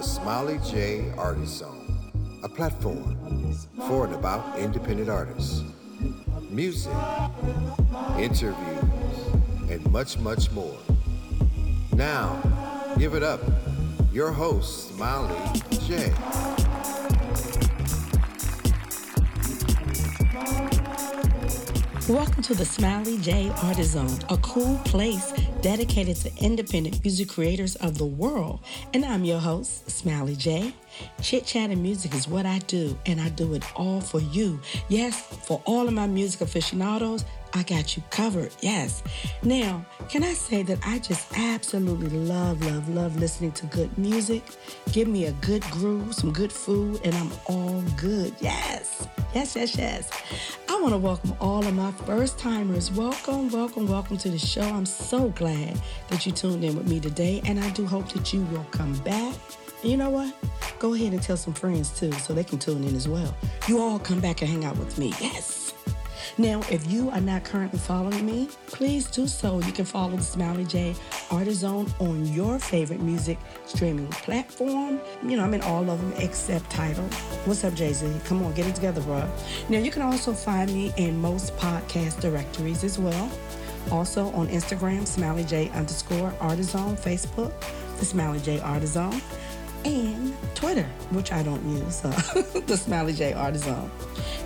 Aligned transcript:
the 0.00 0.06
Smiley 0.06 0.58
J 0.64 1.12
Artist 1.18 1.58
Zone, 1.58 2.10
a 2.42 2.48
platform 2.48 3.54
for 3.86 4.06
and 4.06 4.14
about 4.14 4.58
independent 4.58 5.10
artists, 5.10 5.62
music, 6.48 6.90
interviews, 8.18 8.56
and 9.68 9.84
much, 9.92 10.16
much 10.16 10.50
more. 10.52 10.78
Now, 11.92 12.40
give 12.96 13.12
it 13.12 13.22
up. 13.22 13.42
Your 14.10 14.32
host, 14.32 14.94
Smiley 14.94 15.60
J. 15.86 16.14
Welcome 22.08 22.42
to 22.44 22.54
the 22.54 22.64
Smiley 22.64 23.18
J 23.18 23.52
Artist 23.62 23.90
Zone, 23.90 24.18
a 24.30 24.38
cool 24.38 24.78
place 24.86 25.30
dedicated 25.62 26.16
to 26.16 26.30
independent 26.42 27.02
music 27.04 27.28
creators 27.28 27.76
of 27.76 27.98
the 27.98 28.04
world. 28.04 28.60
And 28.94 29.04
I'm 29.04 29.24
your 29.24 29.38
host, 29.38 29.90
Smiley 29.90 30.36
J. 30.36 30.74
Chit 31.22 31.46
chat 31.46 31.70
and 31.70 31.82
music 31.82 32.14
is 32.14 32.26
what 32.26 32.46
I 32.46 32.58
do, 32.60 32.98
and 33.06 33.20
I 33.20 33.28
do 33.30 33.54
it 33.54 33.64
all 33.76 34.00
for 34.00 34.20
you. 34.20 34.60
Yes, 34.88 35.20
for 35.20 35.62
all 35.66 35.86
of 35.86 35.94
my 35.94 36.06
music 36.06 36.40
aficionados, 36.40 37.24
I 37.52 37.62
got 37.64 37.96
you 37.96 38.02
covered. 38.10 38.52
Yes. 38.60 39.02
Now, 39.42 39.84
can 40.08 40.22
I 40.22 40.34
say 40.34 40.62
that 40.62 40.78
I 40.84 40.98
just 40.98 41.36
absolutely 41.36 42.08
love, 42.10 42.64
love, 42.64 42.88
love 42.88 43.16
listening 43.16 43.52
to 43.52 43.66
good 43.66 43.96
music? 43.98 44.42
Give 44.92 45.08
me 45.08 45.26
a 45.26 45.32
good 45.32 45.62
groove, 45.64 46.14
some 46.14 46.32
good 46.32 46.52
food, 46.52 47.00
and 47.04 47.14
I'm 47.14 47.30
all 47.46 47.82
good. 47.96 48.34
Yes. 48.40 49.08
Yes, 49.34 49.56
yes, 49.56 49.76
yes. 49.76 50.10
I 50.68 50.80
want 50.80 50.92
to 50.92 50.98
welcome 50.98 51.34
all 51.40 51.66
of 51.66 51.74
my 51.74 51.92
first 51.92 52.38
timers. 52.38 52.90
Welcome, 52.90 53.48
welcome, 53.50 53.86
welcome 53.86 54.16
to 54.18 54.30
the 54.30 54.38
show. 54.38 54.62
I'm 54.62 54.86
so 54.86 55.30
glad 55.30 55.80
that 56.08 56.26
you 56.26 56.32
tuned 56.32 56.64
in 56.64 56.76
with 56.76 56.88
me 56.88 57.00
today, 57.00 57.42
and 57.44 57.58
I 57.58 57.70
do 57.70 57.86
hope 57.86 58.08
that 58.12 58.32
you 58.32 58.42
will 58.46 58.66
come 58.70 58.94
back. 59.00 59.34
You 59.82 59.96
know 59.96 60.10
what? 60.10 60.34
Go 60.78 60.94
ahead 60.94 61.12
and 61.12 61.22
tell 61.22 61.36
some 61.36 61.54
friends 61.54 61.90
too 61.98 62.12
so 62.12 62.32
they 62.32 62.44
can 62.44 62.58
tune 62.58 62.84
in 62.84 62.94
as 62.94 63.08
well. 63.08 63.34
You 63.66 63.80
all 63.80 63.98
come 63.98 64.20
back 64.20 64.42
and 64.42 64.50
hang 64.50 64.64
out 64.64 64.76
with 64.76 64.98
me. 64.98 65.12
Yes. 65.20 65.59
Now, 66.38 66.60
if 66.70 66.90
you 66.90 67.10
are 67.10 67.20
not 67.20 67.44
currently 67.44 67.78
following 67.78 68.24
me, 68.24 68.48
please 68.66 69.10
do 69.10 69.26
so. 69.26 69.60
You 69.60 69.72
can 69.72 69.84
follow 69.84 70.16
the 70.16 70.22
Smiley 70.22 70.64
J 70.64 70.94
Artist 71.30 71.60
Zone 71.60 71.92
on 71.98 72.24
your 72.26 72.58
favorite 72.58 73.00
music 73.00 73.38
streaming 73.66 74.06
platform. 74.08 75.00
You 75.22 75.36
know, 75.36 75.44
I'm 75.44 75.54
in 75.54 75.62
all 75.62 75.88
of 75.90 76.00
them 76.00 76.12
except 76.16 76.70
Tidal. 76.70 77.04
What's 77.44 77.64
up, 77.64 77.74
Jay 77.74 77.92
Z? 77.92 78.10
Come 78.24 78.42
on, 78.42 78.54
get 78.54 78.66
it 78.66 78.74
together, 78.74 79.00
bro. 79.02 79.28
Now, 79.68 79.78
you 79.78 79.90
can 79.90 80.02
also 80.02 80.32
find 80.32 80.72
me 80.72 80.92
in 80.96 81.20
most 81.20 81.56
podcast 81.56 82.20
directories 82.20 82.84
as 82.84 82.98
well. 82.98 83.30
Also 83.90 84.30
on 84.32 84.48
Instagram, 84.48 85.06
Smiley 85.06 85.44
J 85.44 85.68
underscore 85.70 86.32
Artist 86.40 86.70
Zone, 86.70 86.96
Facebook, 86.96 87.52
the 87.98 88.04
Smiley 88.04 88.40
J 88.40 88.60
Artist 88.60 88.94
Zone, 88.94 89.20
and 89.84 90.34
Twitter, 90.54 90.86
which 91.10 91.32
I 91.32 91.42
don't 91.42 91.64
use, 91.64 92.00
the 92.66 92.76
Smiley 92.76 93.12
J 93.12 93.32
Artist 93.32 93.64
Zone. 93.64 93.90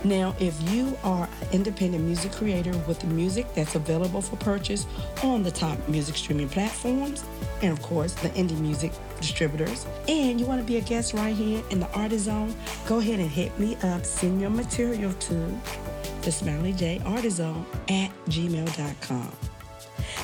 Now, 0.03 0.35
if 0.39 0.59
you 0.69 0.97
are 1.03 1.27
an 1.41 1.47
independent 1.51 2.03
music 2.03 2.31
creator 2.31 2.71
with 2.87 3.03
music 3.05 3.47
that's 3.55 3.75
available 3.75 4.21
for 4.21 4.35
purchase 4.37 4.85
on 5.23 5.43
the 5.43 5.51
top 5.51 5.77
music 5.87 6.15
streaming 6.15 6.49
platforms, 6.49 7.23
and 7.61 7.71
of 7.71 7.81
course, 7.81 8.13
the 8.13 8.29
indie 8.29 8.59
music 8.59 8.91
distributors, 9.19 9.85
and 10.07 10.39
you 10.39 10.45
want 10.45 10.61
to 10.61 10.65
be 10.65 10.77
a 10.77 10.81
guest 10.81 11.13
right 11.13 11.35
here 11.35 11.63
in 11.71 11.79
the 11.79 11.89
Artist 11.93 12.25
Zone, 12.25 12.53
go 12.87 12.99
ahead 12.99 13.19
and 13.19 13.29
hit 13.29 13.57
me 13.59 13.75
up. 13.83 14.05
Send 14.05 14.39
your 14.39 14.51
material 14.51 15.11
to 15.13 15.59
the 16.21 16.31
Smiley 16.31 16.73
J 16.73 17.01
Artist 17.05 17.37
Zone 17.37 17.65
at 17.89 18.11
gmail.com. 18.27 19.54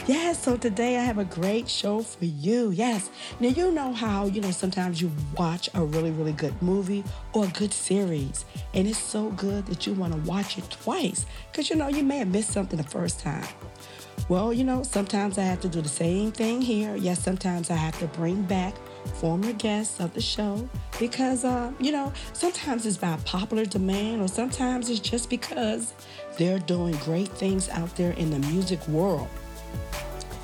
Yes, 0.07 0.41
so 0.41 0.57
today 0.57 0.97
I 0.97 1.03
have 1.03 1.19
a 1.19 1.25
great 1.25 1.69
show 1.69 2.01
for 2.01 2.25
you. 2.25 2.71
Yes. 2.71 3.11
Now, 3.39 3.49
you 3.49 3.71
know 3.71 3.93
how, 3.93 4.25
you 4.25 4.41
know, 4.41 4.49
sometimes 4.49 4.99
you 4.99 5.11
watch 5.37 5.69
a 5.75 5.85
really, 5.85 6.09
really 6.09 6.31
good 6.31 6.59
movie 6.59 7.03
or 7.33 7.45
a 7.45 7.49
good 7.49 7.71
series, 7.71 8.45
and 8.73 8.87
it's 8.87 8.97
so 8.97 9.29
good 9.29 9.67
that 9.67 9.85
you 9.85 9.93
want 9.93 10.13
to 10.13 10.19
watch 10.21 10.57
it 10.57 10.67
twice 10.71 11.27
because, 11.51 11.69
you 11.69 11.75
know, 11.75 11.87
you 11.87 12.03
may 12.03 12.17
have 12.17 12.29
missed 12.29 12.49
something 12.49 12.77
the 12.77 12.83
first 12.83 13.19
time. 13.19 13.45
Well, 14.27 14.51
you 14.51 14.63
know, 14.63 14.81
sometimes 14.81 15.37
I 15.37 15.43
have 15.43 15.61
to 15.61 15.69
do 15.69 15.81
the 15.81 15.89
same 15.89 16.31
thing 16.31 16.61
here. 16.61 16.95
Yes, 16.95 17.21
sometimes 17.21 17.69
I 17.69 17.75
have 17.75 17.97
to 17.99 18.07
bring 18.07 18.41
back 18.41 18.73
former 19.15 19.53
guests 19.53 19.99
of 19.99 20.15
the 20.15 20.21
show 20.21 20.67
because, 20.99 21.45
uh, 21.45 21.71
you 21.79 21.91
know, 21.91 22.11
sometimes 22.33 22.87
it's 22.87 22.97
by 22.97 23.17
popular 23.25 23.65
demand 23.65 24.21
or 24.21 24.27
sometimes 24.27 24.89
it's 24.89 24.99
just 24.99 25.29
because 25.29 25.93
they're 26.39 26.59
doing 26.59 26.95
great 27.03 27.29
things 27.29 27.69
out 27.69 27.95
there 27.97 28.13
in 28.13 28.31
the 28.31 28.39
music 28.47 28.85
world. 28.87 29.27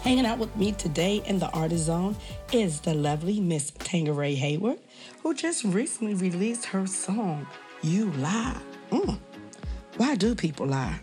Hanging 0.03 0.25
out 0.25 0.39
with 0.39 0.55
me 0.55 0.71
today 0.71 1.21
in 1.25 1.39
the 1.39 1.49
Artist 1.49 1.85
Zone 1.85 2.15
is 2.53 2.79
the 2.79 2.93
lovely 2.93 3.39
Miss 3.39 3.71
Tanqueray 3.71 4.35
Hayward, 4.35 4.79
who 5.21 5.33
just 5.33 5.63
recently 5.65 6.13
released 6.13 6.65
her 6.65 6.87
song, 6.87 7.45
You 7.81 8.11
Lie. 8.11 8.57
Mm. 8.91 9.19
Why 9.97 10.15
do 10.15 10.33
people 10.35 10.67
lie? 10.67 10.99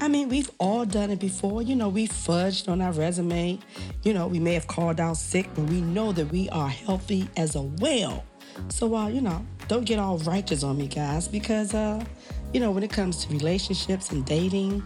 I 0.00 0.08
mean, 0.08 0.28
we've 0.28 0.50
all 0.58 0.84
done 0.84 1.10
it 1.10 1.20
before. 1.20 1.62
You 1.62 1.76
know, 1.76 1.88
we 1.88 2.08
fudged 2.08 2.68
on 2.68 2.80
our 2.80 2.92
resume. 2.92 3.58
You 4.02 4.14
know, 4.14 4.26
we 4.26 4.40
may 4.40 4.54
have 4.54 4.66
called 4.66 4.98
out 4.98 5.16
sick, 5.16 5.48
but 5.54 5.64
we 5.66 5.80
know 5.80 6.12
that 6.12 6.32
we 6.32 6.48
are 6.48 6.68
healthy 6.68 7.28
as 7.36 7.54
a 7.54 7.62
whale. 7.62 8.24
So, 8.68 8.96
uh, 8.96 9.08
you 9.08 9.20
know, 9.20 9.44
don't 9.68 9.84
get 9.84 9.98
all 9.98 10.18
righteous 10.18 10.62
on 10.64 10.78
me, 10.78 10.88
guys, 10.88 11.28
because, 11.28 11.74
uh, 11.74 12.04
you 12.52 12.60
know, 12.60 12.70
when 12.70 12.82
it 12.82 12.90
comes 12.90 13.24
to 13.24 13.32
relationships 13.32 14.10
and 14.10 14.24
dating, 14.24 14.82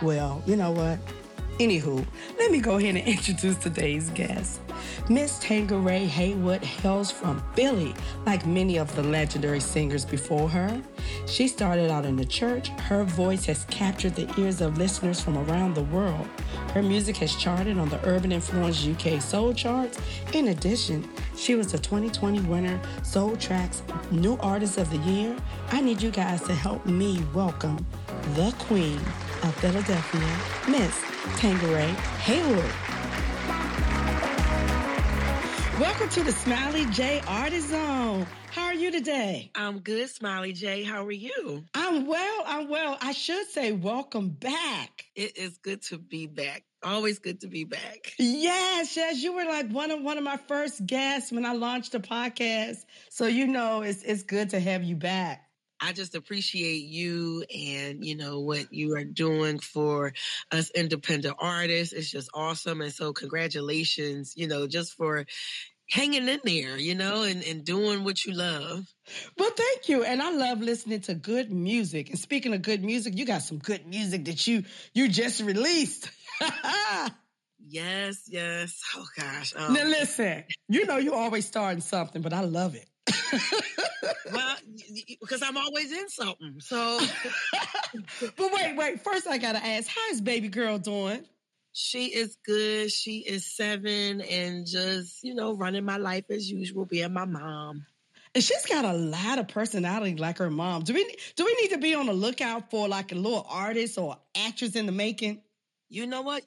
well, 0.00 0.42
you 0.46 0.56
know 0.56 0.70
what? 0.70 0.98
Anywho, 1.62 2.04
let 2.40 2.50
me 2.50 2.58
go 2.58 2.76
ahead 2.76 2.96
and 2.96 3.06
introduce 3.06 3.54
today's 3.54 4.10
guest. 4.10 4.60
Miss 5.08 5.38
Tanqueray 5.38 6.06
Hayward 6.06 6.64
hails 6.64 7.12
from 7.12 7.40
Philly, 7.54 7.94
like 8.26 8.44
many 8.44 8.78
of 8.78 8.92
the 8.96 9.02
legendary 9.04 9.60
singers 9.60 10.04
before 10.04 10.48
her. 10.48 10.82
She 11.26 11.46
started 11.46 11.88
out 11.88 12.04
in 12.04 12.16
the 12.16 12.24
church. 12.24 12.70
Her 12.70 13.04
voice 13.04 13.44
has 13.44 13.64
captured 13.66 14.16
the 14.16 14.28
ears 14.40 14.60
of 14.60 14.76
listeners 14.76 15.20
from 15.20 15.38
around 15.38 15.74
the 15.74 15.84
world. 15.84 16.26
Her 16.74 16.82
music 16.82 17.18
has 17.18 17.36
charted 17.36 17.78
on 17.78 17.88
the 17.90 18.04
Urban 18.08 18.32
Influence 18.32 18.84
UK 18.84 19.22
Soul 19.22 19.54
Charts. 19.54 20.00
In 20.32 20.48
addition, 20.48 21.08
she 21.36 21.54
was 21.54 21.70
the 21.70 21.78
2020 21.78 22.40
winner 22.40 22.80
Soul 23.04 23.36
Tracks 23.36 23.84
New 24.10 24.36
Artist 24.38 24.78
of 24.78 24.90
the 24.90 24.98
Year. 25.08 25.36
I 25.70 25.80
need 25.80 26.02
you 26.02 26.10
guys 26.10 26.42
to 26.42 26.54
help 26.54 26.84
me 26.86 27.22
welcome 27.32 27.86
the 28.34 28.52
Queen 28.58 28.98
of 29.44 29.54
Philadelphia, 29.60 30.38
Miss 30.68 31.11
Tanqueray 31.22 31.88
Hayward. 32.22 32.72
Welcome 35.80 36.08
to 36.10 36.22
the 36.24 36.32
Smiley 36.32 36.84
J 36.86 37.22
Artist 37.28 37.70
Zone. 37.70 38.26
How 38.50 38.66
are 38.66 38.74
you 38.74 38.90
today? 38.90 39.50
I'm 39.54 39.78
good, 39.78 40.08
Smiley 40.10 40.52
J. 40.52 40.82
How 40.82 41.06
are 41.06 41.12
you? 41.12 41.64
I'm 41.74 42.06
well. 42.06 42.42
I'm 42.44 42.68
well. 42.68 42.98
I 43.00 43.12
should 43.12 43.46
say 43.48 43.70
welcome 43.70 44.30
back. 44.30 45.06
It 45.14 45.38
is 45.38 45.58
good 45.58 45.82
to 45.82 45.98
be 45.98 46.26
back. 46.26 46.64
Always 46.82 47.20
good 47.20 47.40
to 47.42 47.46
be 47.46 47.64
back. 47.64 48.14
Yes, 48.18 48.96
yes. 48.96 49.22
You 49.22 49.32
were 49.32 49.44
like 49.44 49.70
one 49.70 49.92
of 49.92 50.02
one 50.02 50.18
of 50.18 50.24
my 50.24 50.36
first 50.36 50.84
guests 50.84 51.30
when 51.30 51.46
I 51.46 51.52
launched 51.52 51.92
the 51.92 52.00
podcast. 52.00 52.78
So 53.10 53.26
you 53.26 53.46
know 53.46 53.82
it's 53.82 54.02
it's 54.02 54.24
good 54.24 54.50
to 54.50 54.60
have 54.60 54.82
you 54.82 54.96
back. 54.96 55.48
I 55.82 55.92
just 55.92 56.14
appreciate 56.14 56.84
you 56.84 57.44
and 57.54 58.04
you 58.04 58.16
know 58.16 58.40
what 58.40 58.72
you 58.72 58.94
are 58.96 59.04
doing 59.04 59.58
for 59.58 60.12
us 60.52 60.70
independent 60.70 61.36
artists. 61.40 61.92
It's 61.92 62.10
just 62.10 62.30
awesome. 62.32 62.80
And 62.80 62.92
so 62.92 63.12
congratulations, 63.12 64.34
you 64.36 64.46
know, 64.46 64.68
just 64.68 64.94
for 64.94 65.26
hanging 65.90 66.28
in 66.28 66.40
there, 66.44 66.78
you 66.78 66.94
know, 66.94 67.22
and, 67.22 67.42
and 67.42 67.64
doing 67.64 68.04
what 68.04 68.24
you 68.24 68.32
love. 68.32 68.86
Well, 69.36 69.50
thank 69.50 69.88
you. 69.88 70.04
And 70.04 70.22
I 70.22 70.30
love 70.30 70.60
listening 70.60 71.00
to 71.02 71.14
good 71.14 71.50
music. 71.50 72.10
And 72.10 72.18
speaking 72.18 72.54
of 72.54 72.62
good 72.62 72.84
music, 72.84 73.18
you 73.18 73.26
got 73.26 73.42
some 73.42 73.58
good 73.58 73.86
music 73.86 74.24
that 74.26 74.46
you 74.46 74.62
you 74.94 75.08
just 75.08 75.40
released. 75.42 76.08
yes, 77.68 78.22
yes. 78.28 78.80
Oh 78.96 79.06
gosh. 79.18 79.52
Um, 79.56 79.74
now 79.74 79.84
listen, 79.84 80.44
you 80.68 80.86
know 80.86 80.98
you 80.98 81.12
always 81.12 81.46
starting 81.46 81.80
something, 81.80 82.22
but 82.22 82.32
I 82.32 82.40
love 82.40 82.76
it. 82.76 82.86
well, 84.32 84.56
because 85.20 85.42
I'm 85.42 85.56
always 85.56 85.92
in 85.92 86.08
something. 86.08 86.56
So, 86.60 87.00
but 88.36 88.52
wait, 88.52 88.76
wait. 88.76 89.00
First, 89.00 89.26
I 89.26 89.38
gotta 89.38 89.64
ask, 89.64 89.88
how's 89.88 90.20
baby 90.20 90.48
girl 90.48 90.78
doing? 90.78 91.24
She 91.72 92.06
is 92.06 92.36
good. 92.44 92.90
She 92.90 93.18
is 93.18 93.46
seven 93.46 94.20
and 94.20 94.66
just, 94.66 95.24
you 95.24 95.34
know, 95.34 95.54
running 95.54 95.84
my 95.84 95.96
life 95.96 96.24
as 96.30 96.50
usual, 96.50 96.84
being 96.84 97.12
my 97.12 97.24
mom. 97.24 97.86
And 98.34 98.42
she's 98.42 98.66
got 98.66 98.84
a 98.84 98.92
lot 98.92 99.38
of 99.38 99.48
personality 99.48 100.16
like 100.16 100.38
her 100.38 100.50
mom. 100.50 100.84
Do 100.84 100.94
we 100.94 101.16
do 101.36 101.44
we 101.44 101.54
need 101.60 101.70
to 101.70 101.78
be 101.78 101.94
on 101.94 102.06
the 102.06 102.12
lookout 102.12 102.70
for 102.70 102.88
like 102.88 103.12
a 103.12 103.14
little 103.14 103.46
artist 103.48 103.98
or 103.98 104.16
actress 104.34 104.74
in 104.74 104.86
the 104.86 104.92
making? 104.92 105.42
You 105.88 106.06
know 106.06 106.22
what? 106.22 106.42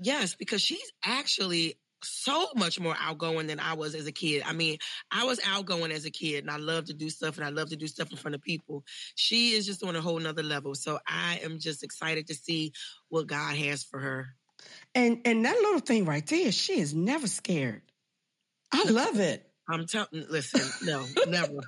Yes, 0.00 0.36
because 0.36 0.60
she's 0.60 0.92
actually 1.04 1.76
so 2.04 2.48
much 2.56 2.78
more 2.78 2.96
outgoing 2.98 3.46
than 3.46 3.60
I 3.60 3.74
was 3.74 3.94
as 3.94 4.06
a 4.06 4.12
kid. 4.12 4.42
I 4.46 4.52
mean, 4.52 4.78
I 5.10 5.24
was 5.24 5.40
outgoing 5.46 5.92
as 5.92 6.04
a 6.04 6.10
kid 6.10 6.44
and 6.44 6.50
I 6.50 6.56
love 6.56 6.86
to 6.86 6.94
do 6.94 7.10
stuff 7.10 7.36
and 7.36 7.46
I 7.46 7.50
love 7.50 7.70
to 7.70 7.76
do 7.76 7.86
stuff 7.86 8.10
in 8.10 8.16
front 8.16 8.34
of 8.34 8.42
people. 8.42 8.84
She 9.14 9.52
is 9.52 9.66
just 9.66 9.82
on 9.82 9.96
a 9.96 10.00
whole 10.00 10.18
nother 10.18 10.42
level. 10.42 10.74
So 10.74 10.98
I 11.06 11.40
am 11.42 11.58
just 11.58 11.82
excited 11.82 12.28
to 12.28 12.34
see 12.34 12.72
what 13.08 13.26
God 13.26 13.56
has 13.56 13.82
for 13.84 13.98
her. 13.98 14.28
And 14.94 15.22
and 15.24 15.44
that 15.44 15.56
little 15.56 15.80
thing 15.80 16.04
right 16.04 16.26
there, 16.26 16.52
she 16.52 16.80
is 16.80 16.94
never 16.94 17.26
scared. 17.26 17.82
I 18.72 18.84
love 18.84 19.18
it. 19.20 19.48
I'm 19.68 19.86
telling. 19.86 20.26
Listen, 20.28 20.62
no, 20.86 21.04
never. 21.26 21.60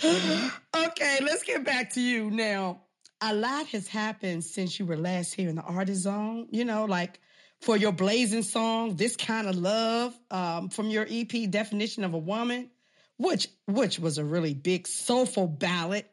Mm-hmm. 0.00 0.48
okay, 0.86 1.18
let's 1.22 1.42
get 1.42 1.64
back 1.64 1.94
to 1.94 2.00
you 2.00 2.30
now. 2.30 2.82
A 3.20 3.34
lot 3.34 3.66
has 3.68 3.88
happened 3.88 4.44
since 4.44 4.78
you 4.78 4.86
were 4.86 4.96
last 4.96 5.34
here 5.34 5.48
in 5.48 5.56
the 5.56 5.62
Artist 5.62 6.02
Zone. 6.02 6.48
You 6.50 6.64
know, 6.64 6.84
like 6.84 7.20
for 7.60 7.76
your 7.76 7.92
blazing 7.92 8.42
song, 8.42 8.96
"This 8.96 9.16
Kind 9.16 9.48
of 9.48 9.56
Love," 9.56 10.18
um, 10.30 10.68
from 10.68 10.90
your 10.90 11.06
EP 11.08 11.50
"Definition 11.50 12.04
of 12.04 12.14
a 12.14 12.18
Woman," 12.18 12.70
which 13.16 13.48
which 13.66 13.98
was 13.98 14.18
a 14.18 14.24
really 14.24 14.54
big 14.54 14.86
soulful 14.86 15.46
ballad. 15.46 16.04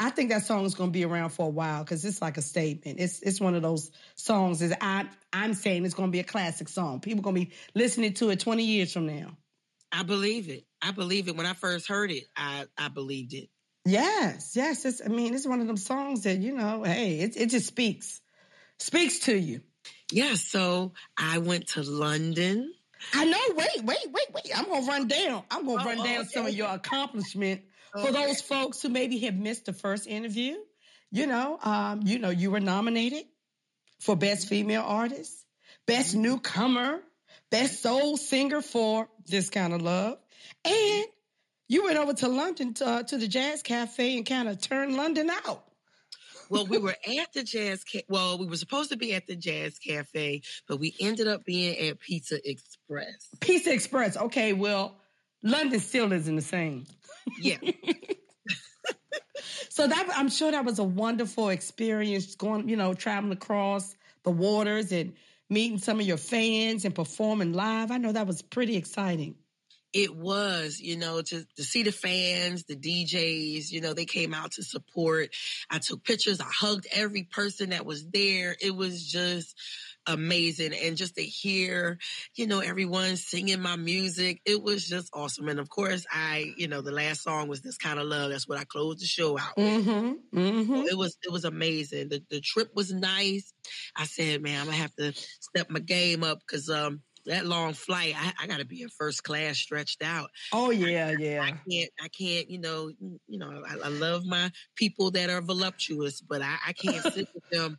I 0.00 0.10
think 0.10 0.30
that 0.30 0.44
song 0.44 0.64
is 0.64 0.74
going 0.74 0.90
to 0.90 0.92
be 0.92 1.04
around 1.04 1.30
for 1.30 1.46
a 1.46 1.50
while 1.50 1.84
because 1.84 2.04
it's 2.04 2.20
like 2.20 2.36
a 2.36 2.42
statement. 2.42 2.98
It's 3.00 3.20
it's 3.20 3.40
one 3.40 3.54
of 3.54 3.62
those 3.62 3.90
songs 4.16 4.60
that 4.60 4.76
I 4.80 5.06
I'm 5.32 5.54
saying 5.54 5.84
it's 5.84 5.94
going 5.94 6.08
to 6.10 6.12
be 6.12 6.20
a 6.20 6.24
classic 6.24 6.68
song. 6.68 7.00
People 7.00 7.22
going 7.22 7.36
to 7.36 7.46
be 7.46 7.52
listening 7.74 8.14
to 8.14 8.30
it 8.30 8.40
20 8.40 8.64
years 8.64 8.92
from 8.92 9.06
now. 9.06 9.36
I 9.92 10.02
believe 10.02 10.48
it. 10.48 10.64
I 10.82 10.90
believe 10.90 11.28
it. 11.28 11.36
When 11.36 11.46
I 11.46 11.52
first 11.52 11.86
heard 11.86 12.10
it, 12.10 12.24
I 12.36 12.66
I 12.76 12.88
believed 12.88 13.34
it. 13.34 13.48
Yes, 13.86 14.56
yes. 14.56 14.84
It's, 14.84 15.02
I 15.04 15.08
mean, 15.08 15.34
it's 15.34 15.46
one 15.46 15.60
of 15.60 15.66
them 15.66 15.76
songs 15.76 16.22
that 16.22 16.38
you 16.38 16.56
know. 16.56 16.82
Hey, 16.82 17.20
it 17.20 17.36
it 17.36 17.50
just 17.50 17.66
speaks, 17.66 18.20
speaks 18.78 19.20
to 19.20 19.36
you. 19.36 19.60
Yeah. 20.14 20.34
So 20.34 20.92
I 21.18 21.38
went 21.38 21.68
to 21.70 21.82
London. 21.82 22.72
I 23.12 23.24
know. 23.24 23.38
Wait, 23.56 23.84
wait, 23.84 24.06
wait, 24.12 24.26
wait. 24.32 24.56
I'm 24.56 24.66
gonna 24.66 24.86
run 24.86 25.08
down. 25.08 25.42
I'm 25.50 25.66
gonna 25.66 25.82
oh, 25.82 25.84
run 25.84 25.96
down 25.98 26.20
okay. 26.20 26.28
some 26.28 26.46
of 26.46 26.54
your 26.54 26.68
accomplishment 26.68 27.62
okay. 27.96 28.06
for 28.06 28.12
those 28.12 28.40
folks 28.40 28.80
who 28.80 28.90
maybe 28.90 29.18
have 29.18 29.34
missed 29.34 29.66
the 29.66 29.72
first 29.72 30.06
interview. 30.06 30.54
You 31.10 31.26
know, 31.26 31.58
um, 31.62 32.02
you 32.04 32.20
know, 32.20 32.30
you 32.30 32.52
were 32.52 32.60
nominated 32.60 33.24
for 33.98 34.14
best 34.14 34.48
female 34.48 34.84
artist, 34.86 35.32
best 35.86 36.12
mm-hmm. 36.12 36.22
newcomer, 36.22 37.00
best 37.50 37.82
soul 37.82 38.16
singer 38.16 38.62
for 38.62 39.08
this 39.26 39.50
kind 39.50 39.72
of 39.72 39.82
love, 39.82 40.18
and 40.64 41.04
you 41.66 41.84
went 41.84 41.98
over 41.98 42.14
to 42.14 42.28
London 42.28 42.74
to, 42.74 42.86
uh, 42.86 43.02
to 43.02 43.18
the 43.18 43.26
Jazz 43.26 43.62
Cafe 43.62 44.16
and 44.16 44.24
kind 44.24 44.48
of 44.48 44.60
turned 44.60 44.96
London 44.96 45.30
out. 45.30 45.64
Well, 46.48 46.66
we 46.66 46.78
were 46.78 46.96
at 47.20 47.32
the 47.32 47.42
Jazz. 47.42 47.84
Ca- 47.84 48.04
well, 48.08 48.38
we 48.38 48.46
were 48.46 48.56
supposed 48.56 48.90
to 48.90 48.96
be 48.96 49.14
at 49.14 49.26
the 49.26 49.36
Jazz 49.36 49.78
Cafe, 49.78 50.42
but 50.68 50.78
we 50.78 50.94
ended 51.00 51.28
up 51.28 51.44
being 51.44 51.88
at 51.88 52.00
Pizza 52.00 52.38
Express. 52.48 53.28
Pizza 53.40 53.72
Express. 53.72 54.16
Okay, 54.16 54.52
well, 54.52 54.96
London 55.42 55.80
still 55.80 56.12
isn't 56.12 56.36
the 56.36 56.42
same. 56.42 56.86
Yeah. 57.40 57.58
so 59.68 59.86
that 59.86 60.08
I'm 60.14 60.28
sure 60.28 60.50
that 60.50 60.64
was 60.64 60.78
a 60.78 60.84
wonderful 60.84 61.48
experience 61.48 62.34
going, 62.34 62.68
you 62.68 62.76
know, 62.76 62.94
traveling 62.94 63.32
across 63.32 63.94
the 64.22 64.30
waters 64.30 64.92
and 64.92 65.14
meeting 65.50 65.78
some 65.78 66.00
of 66.00 66.06
your 66.06 66.16
fans 66.16 66.84
and 66.84 66.94
performing 66.94 67.52
live. 67.52 67.90
I 67.90 67.98
know 67.98 68.12
that 68.12 68.26
was 68.26 68.42
pretty 68.42 68.76
exciting 68.76 69.36
it 69.94 70.14
was, 70.14 70.80
you 70.80 70.96
know, 70.96 71.22
to, 71.22 71.46
to 71.56 71.62
see 71.62 71.84
the 71.84 71.92
fans, 71.92 72.64
the 72.64 72.74
DJs, 72.74 73.70
you 73.70 73.80
know, 73.80 73.94
they 73.94 74.06
came 74.06 74.34
out 74.34 74.50
to 74.52 74.64
support. 74.64 75.30
I 75.70 75.78
took 75.78 76.02
pictures. 76.02 76.40
I 76.40 76.50
hugged 76.50 76.88
every 76.92 77.22
person 77.22 77.70
that 77.70 77.86
was 77.86 78.04
there. 78.08 78.56
It 78.60 78.74
was 78.74 79.06
just 79.06 79.56
amazing. 80.04 80.74
And 80.74 80.96
just 80.96 81.14
to 81.14 81.22
hear, 81.22 81.98
you 82.34 82.48
know, 82.48 82.58
everyone 82.58 83.16
singing 83.16 83.62
my 83.62 83.76
music, 83.76 84.40
it 84.44 84.60
was 84.60 84.84
just 84.84 85.10
awesome. 85.14 85.48
And 85.48 85.60
of 85.60 85.70
course, 85.70 86.04
I, 86.10 86.52
you 86.56 86.66
know, 86.66 86.80
the 86.80 86.90
last 86.90 87.22
song 87.22 87.46
was 87.46 87.62
this 87.62 87.78
kind 87.78 88.00
of 88.00 88.06
love. 88.06 88.32
That's 88.32 88.48
what 88.48 88.58
I 88.58 88.64
closed 88.64 89.00
the 89.00 89.06
show 89.06 89.38
out 89.38 89.56
with. 89.56 89.86
Mm-hmm, 89.86 90.38
mm-hmm. 90.38 90.86
it 90.88 90.98
was, 90.98 91.16
it 91.22 91.30
was 91.30 91.44
amazing. 91.44 92.08
The, 92.08 92.20
the 92.30 92.40
trip 92.40 92.70
was 92.74 92.92
nice. 92.92 93.54
I 93.96 94.06
said, 94.06 94.42
man, 94.42 94.58
I'm 94.58 94.66
gonna 94.66 94.76
have 94.76 94.94
to 94.96 95.12
step 95.14 95.70
my 95.70 95.80
game 95.80 96.24
up 96.24 96.40
because, 96.40 96.68
um, 96.68 97.02
that 97.26 97.46
long 97.46 97.72
flight, 97.72 98.14
I, 98.16 98.32
I 98.42 98.46
got 98.46 98.58
to 98.58 98.64
be 98.64 98.82
in 98.82 98.88
first 98.88 99.24
class, 99.24 99.58
stretched 99.58 100.02
out. 100.02 100.30
Oh 100.52 100.70
yeah, 100.70 101.08
I, 101.08 101.16
yeah. 101.18 101.42
I 101.42 101.50
can't, 101.70 101.90
I 102.02 102.08
can't. 102.08 102.50
You 102.50 102.58
know, 102.60 102.90
you 103.26 103.38
know. 103.38 103.62
I, 103.66 103.86
I 103.86 103.88
love 103.88 104.24
my 104.26 104.50
people 104.76 105.10
that 105.12 105.30
are 105.30 105.40
voluptuous, 105.40 106.20
but 106.20 106.42
I, 106.42 106.56
I 106.66 106.72
can't 106.72 107.02
sit 107.14 107.28
with 107.34 107.50
them. 107.50 107.78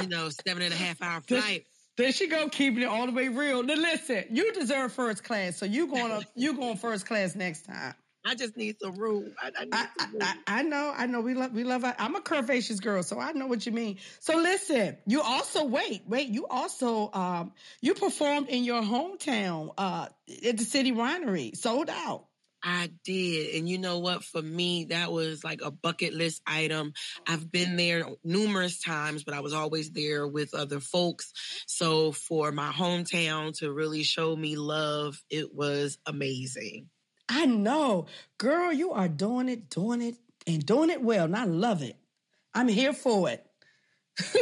you 0.00 0.08
know, 0.08 0.28
seven 0.28 0.62
and 0.62 0.72
a 0.72 0.76
half 0.76 1.02
hour 1.02 1.20
flight. 1.20 1.66
There 1.96 2.12
she 2.12 2.28
go, 2.28 2.48
keeping 2.48 2.82
it 2.82 2.86
all 2.88 3.06
the 3.06 3.12
way 3.12 3.28
real. 3.28 3.62
Now 3.62 3.74
listen, 3.74 4.24
you 4.30 4.52
deserve 4.52 4.92
first 4.92 5.24
class, 5.24 5.56
so 5.56 5.64
you 5.64 5.86
going 5.86 6.20
to 6.20 6.26
you 6.34 6.54
going 6.54 6.76
first 6.76 7.06
class 7.06 7.34
next 7.34 7.62
time. 7.64 7.94
I 8.26 8.34
just 8.34 8.56
need 8.56 8.76
some 8.80 8.96
room. 8.96 9.32
I, 9.40 9.52
I 9.56 9.66
I, 9.72 9.86
some 10.00 10.12
room. 10.14 10.22
I, 10.48 10.62
know, 10.62 10.92
I 10.96 11.06
know. 11.06 11.20
We 11.20 11.34
love, 11.34 11.52
we 11.52 11.62
love. 11.62 11.84
I'm 11.84 12.16
a 12.16 12.20
curvaceous 12.20 12.82
girl, 12.82 13.04
so 13.04 13.20
I 13.20 13.30
know 13.32 13.46
what 13.46 13.64
you 13.66 13.70
mean. 13.70 13.98
So 14.18 14.36
listen, 14.36 14.96
you 15.06 15.22
also 15.22 15.64
wait, 15.64 16.02
wait. 16.08 16.28
You 16.28 16.48
also 16.48 17.10
um, 17.12 17.52
you 17.80 17.94
performed 17.94 18.48
in 18.48 18.64
your 18.64 18.82
hometown 18.82 19.72
uh, 19.78 20.08
at 20.44 20.56
the 20.56 20.64
City 20.64 20.90
Winery, 20.90 21.56
sold 21.56 21.88
out. 21.88 22.26
I 22.64 22.90
did. 23.04 23.54
And 23.54 23.68
you 23.68 23.78
know 23.78 24.00
what? 24.00 24.24
For 24.24 24.42
me, 24.42 24.86
that 24.86 25.12
was 25.12 25.44
like 25.44 25.60
a 25.62 25.70
bucket 25.70 26.12
list 26.12 26.42
item. 26.48 26.94
I've 27.28 27.52
been 27.52 27.76
there 27.76 28.06
numerous 28.24 28.80
times, 28.80 29.22
but 29.22 29.34
I 29.34 29.40
was 29.40 29.52
always 29.52 29.90
there 29.90 30.26
with 30.26 30.52
other 30.52 30.80
folks. 30.80 31.32
So 31.68 32.10
for 32.10 32.50
my 32.50 32.72
hometown 32.72 33.56
to 33.58 33.72
really 33.72 34.02
show 34.02 34.34
me 34.34 34.56
love, 34.56 35.22
it 35.30 35.54
was 35.54 35.98
amazing. 36.06 36.88
I 37.28 37.46
know. 37.46 38.06
Girl, 38.38 38.72
you 38.72 38.92
are 38.92 39.08
doing 39.08 39.48
it, 39.48 39.70
doing 39.70 40.02
it, 40.02 40.16
and 40.46 40.64
doing 40.64 40.90
it 40.90 41.02
well. 41.02 41.24
And 41.24 41.36
I 41.36 41.44
love 41.44 41.82
it. 41.82 41.96
I'm 42.54 42.68
here 42.68 42.92
for 42.92 43.28
it. 43.30 43.44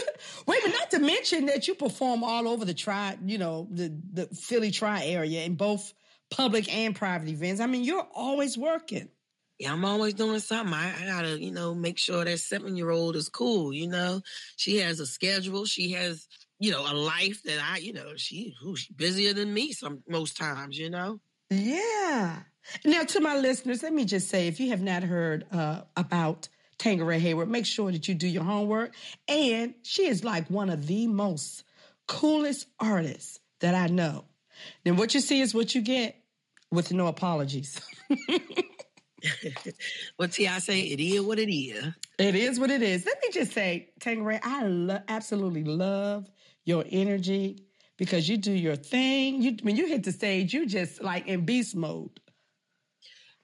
Wait, 0.47 0.61
but 0.63 0.71
not 0.71 0.91
to 0.93 1.01
mention 1.01 1.47
that 1.47 1.67
you 1.67 1.75
perform 1.75 2.23
all 2.23 2.47
over 2.47 2.65
the 2.65 2.75
tri, 2.75 3.17
you 3.25 3.39
know, 3.39 3.67
the, 3.71 3.93
the 4.13 4.27
Philly 4.27 4.71
tri 4.71 5.05
area 5.07 5.43
in 5.43 5.57
both 5.57 5.93
public 6.31 6.73
and 6.73 6.95
private 6.95 7.29
events. 7.29 7.61
I 7.61 7.67
mean, 7.67 7.83
you're 7.83 8.07
always 8.15 8.57
working. 8.57 9.09
Yeah, 9.59 9.73
I'm 9.73 9.85
always 9.85 10.15
doing 10.15 10.41
something. 10.41 10.75
I, 10.75 10.93
I 11.03 11.07
gotta, 11.07 11.41
you 11.41 11.53
know, 11.53 11.75
make 11.75 11.99
sure 11.99 12.25
that 12.25 12.39
seven 12.41 12.77
year 12.77 12.91
old 12.91 13.17
is 13.17 13.29
cool. 13.29 13.73
You 13.73 13.89
know, 13.89 14.21
she 14.57 14.79
has 14.79 15.01
a 15.01 15.07
schedule. 15.07 15.65
She 15.65 15.93
has, 15.93 16.27
you 16.59 16.73
know, 16.73 16.81
a 16.81 16.95
life 16.95 17.43
that 17.45 17.59
I, 17.63 17.79
you 17.79 17.93
know, 17.93 18.13
she, 18.17 18.55
she's 18.77 18.89
busier 18.89 19.33
than 19.33 19.55
me 19.55 19.73
some 19.73 20.03
most 20.09 20.37
times. 20.37 20.79
You 20.79 20.91
know. 20.91 21.21
Yeah. 21.51 22.41
Now, 22.85 23.05
to 23.05 23.21
my 23.21 23.37
listeners, 23.37 23.83
let 23.83 23.93
me 23.93 24.05
just 24.05 24.29
say 24.29 24.49
if 24.49 24.59
you 24.59 24.71
have 24.71 24.83
not 24.83 25.03
heard 25.03 25.47
uh, 25.53 25.83
about 25.97 26.49
Tanqueray 26.79 27.19
Hayward, 27.21 27.51
make 27.51 27.67
sure 27.67 27.93
that 27.93 28.09
you 28.09 28.15
do 28.15 28.27
your 28.27 28.45
homework. 28.45 28.95
And 29.29 29.75
she 29.83 30.07
is 30.07 30.25
like 30.25 30.49
one 30.49 30.71
of 30.71 30.87
the 30.87 31.07
most 31.07 31.65
coolest 32.07 32.67
artists 32.81 33.39
that 33.61 33.75
I 33.75 33.87
know. 33.89 34.25
Then 34.85 34.97
what 34.97 35.15
you 35.15 35.21
see 35.21 35.41
is 35.41 35.55
what 35.55 35.75
you 35.75 35.83
get 35.83 36.17
with 36.71 36.93
no 36.93 37.07
apologies. 37.07 37.81
well, 40.19 40.29
T, 40.29 40.49
I 40.49 40.59
say 40.59 40.81
it 40.81 41.01
is 41.01 41.21
what 41.23 41.39
it 41.39 41.53
is. 41.53 41.85
It 42.19 42.35
is 42.35 42.59
what 42.59 42.71
it 42.71 42.83
is. 42.83 43.05
Let 43.05 43.21
me 43.23 43.29
just 43.33 43.53
say, 43.53 43.91
Tanqueray, 44.01 44.41
I 44.43 44.65
lo- 44.65 45.03
absolutely 45.09 45.65
love 45.65 46.31
your 46.65 46.85
energy 46.89 47.59
because 47.97 48.29
you 48.29 48.37
do 48.37 48.53
your 48.53 48.77
thing. 48.77 49.43
You 49.43 49.57
when 49.63 49.77
you 49.77 49.87
hit 49.87 50.05
the 50.05 50.13
stage, 50.13 50.53
you 50.53 50.67
just 50.67 51.03
like 51.03 51.27
in 51.27 51.45
beast 51.45 51.75
mode 51.77 52.21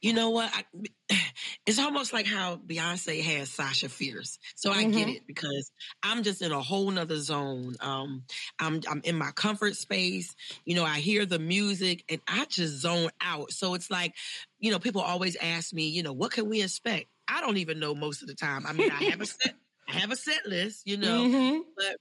you 0.01 0.15
know 0.15 0.31
what? 0.31 0.51
I, 0.53 0.65
it's 1.67 1.79
almost 1.79 2.13
like 2.13 2.27
how 2.27 2.57
Beyonce 2.57 3.23
has 3.23 3.51
Sasha 3.51 3.89
Fierce. 3.89 4.39
So 4.55 4.71
I 4.71 4.85
mm-hmm. 4.85 4.93
get 4.93 5.09
it 5.09 5.27
because 5.27 5.71
I'm 6.03 6.23
just 6.23 6.43
in 6.43 6.53
a 6.53 6.61
whole 6.61 6.91
nother 6.91 7.17
zone. 7.17 7.77
Um, 7.81 8.25
I'm 8.59 8.81
I'm 8.89 9.03
in 9.05 9.17
my 9.17 9.31
comfort 9.33 9.77
space. 9.77 10.35
You 10.65 10.75
know, 10.75 10.85
I 10.85 10.99
hear 10.99 11.27
the 11.27 11.39
music 11.39 12.05
and 12.09 12.21
I 12.27 12.47
just 12.47 12.81
zone 12.81 13.11
out. 13.21 13.53
So 13.53 13.75
it's 13.75 13.91
like, 13.91 14.15
you 14.59 14.71
know, 14.71 14.79
people 14.79 15.03
always 15.03 15.37
ask 15.37 15.73
me, 15.73 15.89
you 15.89 16.03
know, 16.03 16.13
what 16.13 16.33
can 16.33 16.49
we 16.49 16.63
expect? 16.63 17.07
I 17.29 17.41
don't 17.41 17.59
even 17.59 17.79
know 17.79 17.95
most 17.95 18.23
of 18.23 18.29
the 18.29 18.35
time. 18.35 18.67
I 18.67 18.73
mean, 18.73 18.91
I 18.91 19.05
have 19.05 19.21
a 19.21 19.27
set, 19.27 19.55
I 19.89 19.93
have 19.93 20.11
a 20.11 20.17
set 20.17 20.47
list, 20.47 20.83
you 20.87 20.97
know, 20.97 21.25
mm-hmm. 21.25 21.59
but 21.77 21.97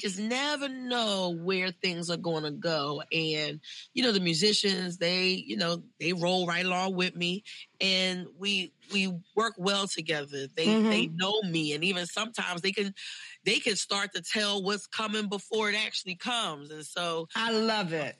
just 0.00 0.18
never 0.18 0.68
know 0.68 1.36
where 1.40 1.70
things 1.70 2.10
are 2.10 2.16
going 2.16 2.44
to 2.44 2.50
go. 2.50 3.02
And, 3.12 3.60
you 3.94 4.02
know, 4.02 4.12
the 4.12 4.20
musicians, 4.20 4.98
they, 4.98 5.28
you 5.30 5.56
know, 5.56 5.82
they 5.98 6.12
roll 6.12 6.46
right 6.46 6.64
along 6.64 6.94
with 6.94 7.14
me 7.14 7.44
and 7.80 8.26
we, 8.38 8.72
we 8.92 9.12
work 9.36 9.54
well 9.58 9.86
together. 9.86 10.46
They, 10.56 10.66
mm-hmm. 10.66 10.90
they 10.90 11.06
know 11.06 11.40
me. 11.42 11.74
And 11.74 11.84
even 11.84 12.06
sometimes 12.06 12.62
they 12.62 12.72
can, 12.72 12.94
they 13.44 13.58
can 13.58 13.76
start 13.76 14.14
to 14.14 14.22
tell 14.22 14.62
what's 14.62 14.86
coming 14.86 15.28
before 15.28 15.70
it 15.70 15.76
actually 15.76 16.16
comes. 16.16 16.70
And 16.70 16.84
so 16.84 17.28
I 17.36 17.52
love 17.52 17.92
it. 17.92 18.16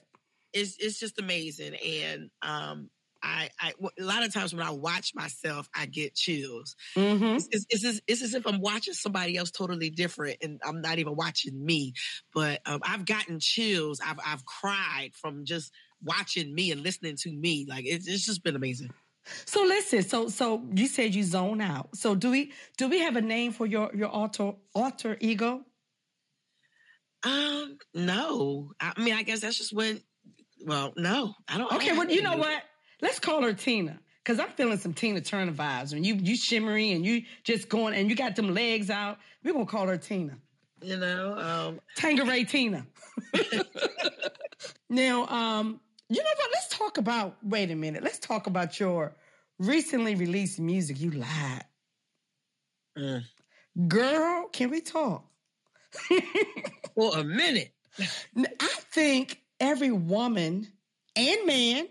It's, 0.52 0.76
it's 0.78 0.98
just 0.98 1.18
amazing. 1.18 1.74
And, 1.74 2.30
um, 2.42 2.90
I, 3.22 3.50
I 3.60 3.72
a 3.98 4.02
lot 4.02 4.24
of 4.24 4.32
times 4.32 4.54
when 4.54 4.66
I 4.66 4.70
watch 4.70 5.14
myself, 5.14 5.68
I 5.74 5.86
get 5.86 6.14
chills. 6.14 6.76
Mm-hmm. 6.96 7.36
It's, 7.36 7.48
it's, 7.50 7.66
it's, 7.70 7.84
as, 7.84 8.02
it's, 8.06 8.22
as, 8.22 8.34
if 8.34 8.46
I'm 8.46 8.60
watching 8.60 8.94
somebody 8.94 9.36
else 9.36 9.50
totally 9.50 9.90
different, 9.90 10.38
and 10.42 10.60
I'm 10.64 10.80
not 10.80 10.98
even 10.98 11.16
watching 11.16 11.64
me. 11.64 11.94
But 12.34 12.60
um, 12.66 12.80
I've 12.82 13.04
gotten 13.04 13.40
chills. 13.40 14.00
I've 14.04 14.18
I've 14.24 14.44
cried 14.44 15.10
from 15.14 15.44
just 15.44 15.72
watching 16.02 16.54
me 16.54 16.70
and 16.72 16.82
listening 16.82 17.16
to 17.16 17.32
me. 17.32 17.66
Like 17.68 17.84
it's, 17.86 18.08
it's 18.08 18.24
just 18.24 18.42
been 18.42 18.56
amazing. 18.56 18.90
So 19.44 19.62
listen, 19.62 20.02
so 20.02 20.28
so 20.28 20.62
you 20.74 20.86
said 20.86 21.14
you 21.14 21.22
zone 21.22 21.60
out. 21.60 21.94
So 21.96 22.14
do 22.14 22.30
we 22.30 22.52
do 22.78 22.88
we 22.88 23.00
have 23.00 23.16
a 23.16 23.20
name 23.20 23.52
for 23.52 23.66
your 23.66 23.90
your 23.94 24.08
alter 24.08 24.52
alter 24.74 25.16
ego? 25.20 25.64
Um, 27.22 27.76
no. 27.92 28.72
I 28.80 28.98
mean, 28.98 29.14
I 29.14 29.22
guess 29.22 29.40
that's 29.40 29.58
just 29.58 29.74
when 29.74 30.00
Well, 30.64 30.92
no, 30.96 31.34
I 31.48 31.58
don't. 31.58 31.72
Okay, 31.72 31.92
well, 31.92 32.10
you 32.10 32.22
know 32.22 32.36
what? 32.36 32.62
Let's 33.02 33.18
call 33.18 33.42
her 33.42 33.52
Tina. 33.52 33.98
Cause 34.24 34.38
I'm 34.38 34.50
feeling 34.50 34.78
some 34.78 34.92
Tina 34.92 35.20
Turner 35.22 35.52
vibes. 35.52 35.94
When 35.94 36.04
you 36.04 36.14
you 36.14 36.36
shimmery 36.36 36.92
and 36.92 37.04
you 37.04 37.22
just 37.42 37.68
going 37.68 37.94
and 37.94 38.10
you 38.10 38.14
got 38.14 38.36
them 38.36 38.54
legs 38.54 38.90
out, 38.90 39.18
we're 39.42 39.54
gonna 39.54 39.64
call 39.64 39.88
her 39.88 39.96
Tina. 39.96 40.36
You 40.82 40.98
know, 40.98 41.38
um 41.38 41.80
Tanqueray 41.96 42.44
Tina. 42.48 42.86
now, 44.90 45.26
um, 45.26 45.80
you 46.08 46.22
know 46.22 46.30
what? 46.36 46.50
Let's 46.52 46.68
talk 46.68 46.98
about. 46.98 47.38
Wait 47.42 47.70
a 47.70 47.74
minute. 47.74 48.02
Let's 48.02 48.18
talk 48.18 48.46
about 48.46 48.78
your 48.78 49.16
recently 49.58 50.14
released 50.14 50.60
music. 50.60 51.00
You 51.00 51.12
lied, 51.12 51.64
mm. 52.98 53.22
girl. 53.88 54.48
Can 54.52 54.70
we 54.70 54.82
talk 54.82 55.24
for 56.94 57.18
a 57.18 57.24
minute? 57.24 57.72
I 58.36 58.74
think 58.92 59.40
every 59.58 59.90
woman 59.90 60.68
and 61.16 61.46
man 61.46 61.88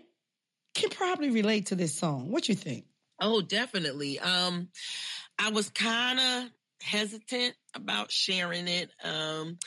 can 0.74 0.90
probably 0.90 1.30
relate 1.30 1.66
to 1.66 1.74
this 1.74 1.94
song. 1.94 2.30
What 2.30 2.48
you 2.48 2.54
think? 2.54 2.84
Oh, 3.20 3.42
definitely. 3.42 4.18
Um, 4.18 4.68
I 5.38 5.50
was 5.50 5.68
kind 5.70 6.18
of 6.18 6.50
hesitant 6.82 7.54
about 7.74 8.10
sharing 8.10 8.68
it. 8.68 8.90
Um, 9.02 9.58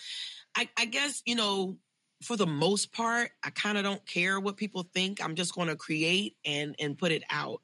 I, 0.55 0.69
I 0.77 0.85
guess, 0.85 1.21
you 1.25 1.35
know, 1.35 1.77
for 2.23 2.37
the 2.37 2.47
most 2.47 2.93
part, 2.93 3.31
I 3.43 3.49
kind 3.49 3.77
of 3.77 3.83
don't 3.83 4.05
care 4.07 4.39
what 4.39 4.55
people 4.55 4.87
think. 4.93 5.23
I'm 5.23 5.35
just 5.35 5.53
going 5.53 5.67
to 5.67 5.75
create 5.75 6.37
and 6.45 6.73
and 6.79 6.97
put 6.97 7.11
it 7.11 7.23
out. 7.29 7.59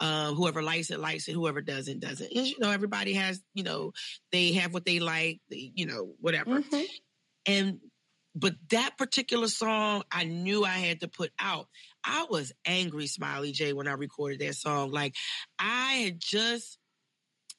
Uh, 0.00 0.34
whoever 0.34 0.62
likes 0.62 0.90
it 0.90 1.00
likes 1.00 1.28
it. 1.28 1.32
Whoever 1.32 1.62
doesn't 1.62 2.00
doesn't. 2.00 2.30
And, 2.30 2.46
you 2.46 2.58
know, 2.58 2.70
everybody 2.70 3.14
has. 3.14 3.40
You 3.54 3.64
know, 3.64 3.92
they 4.30 4.52
have 4.52 4.74
what 4.74 4.84
they 4.84 5.00
like. 5.00 5.40
They, 5.50 5.72
you 5.74 5.86
know, 5.86 6.12
whatever. 6.20 6.60
Mm-hmm. 6.60 6.82
And 7.46 7.80
but 8.34 8.54
that 8.70 8.96
particular 8.96 9.48
song, 9.48 10.04
I 10.10 10.24
knew 10.24 10.64
I 10.64 10.70
had 10.70 11.00
to 11.00 11.08
put 11.08 11.32
out. 11.38 11.68
I 12.04 12.26
was 12.30 12.52
angry, 12.66 13.06
Smiley 13.06 13.52
J, 13.52 13.72
when 13.72 13.88
I 13.88 13.92
recorded 13.92 14.40
that 14.40 14.54
song. 14.54 14.90
Like 14.90 15.14
I 15.58 15.94
had 16.04 16.18
just 16.18 16.78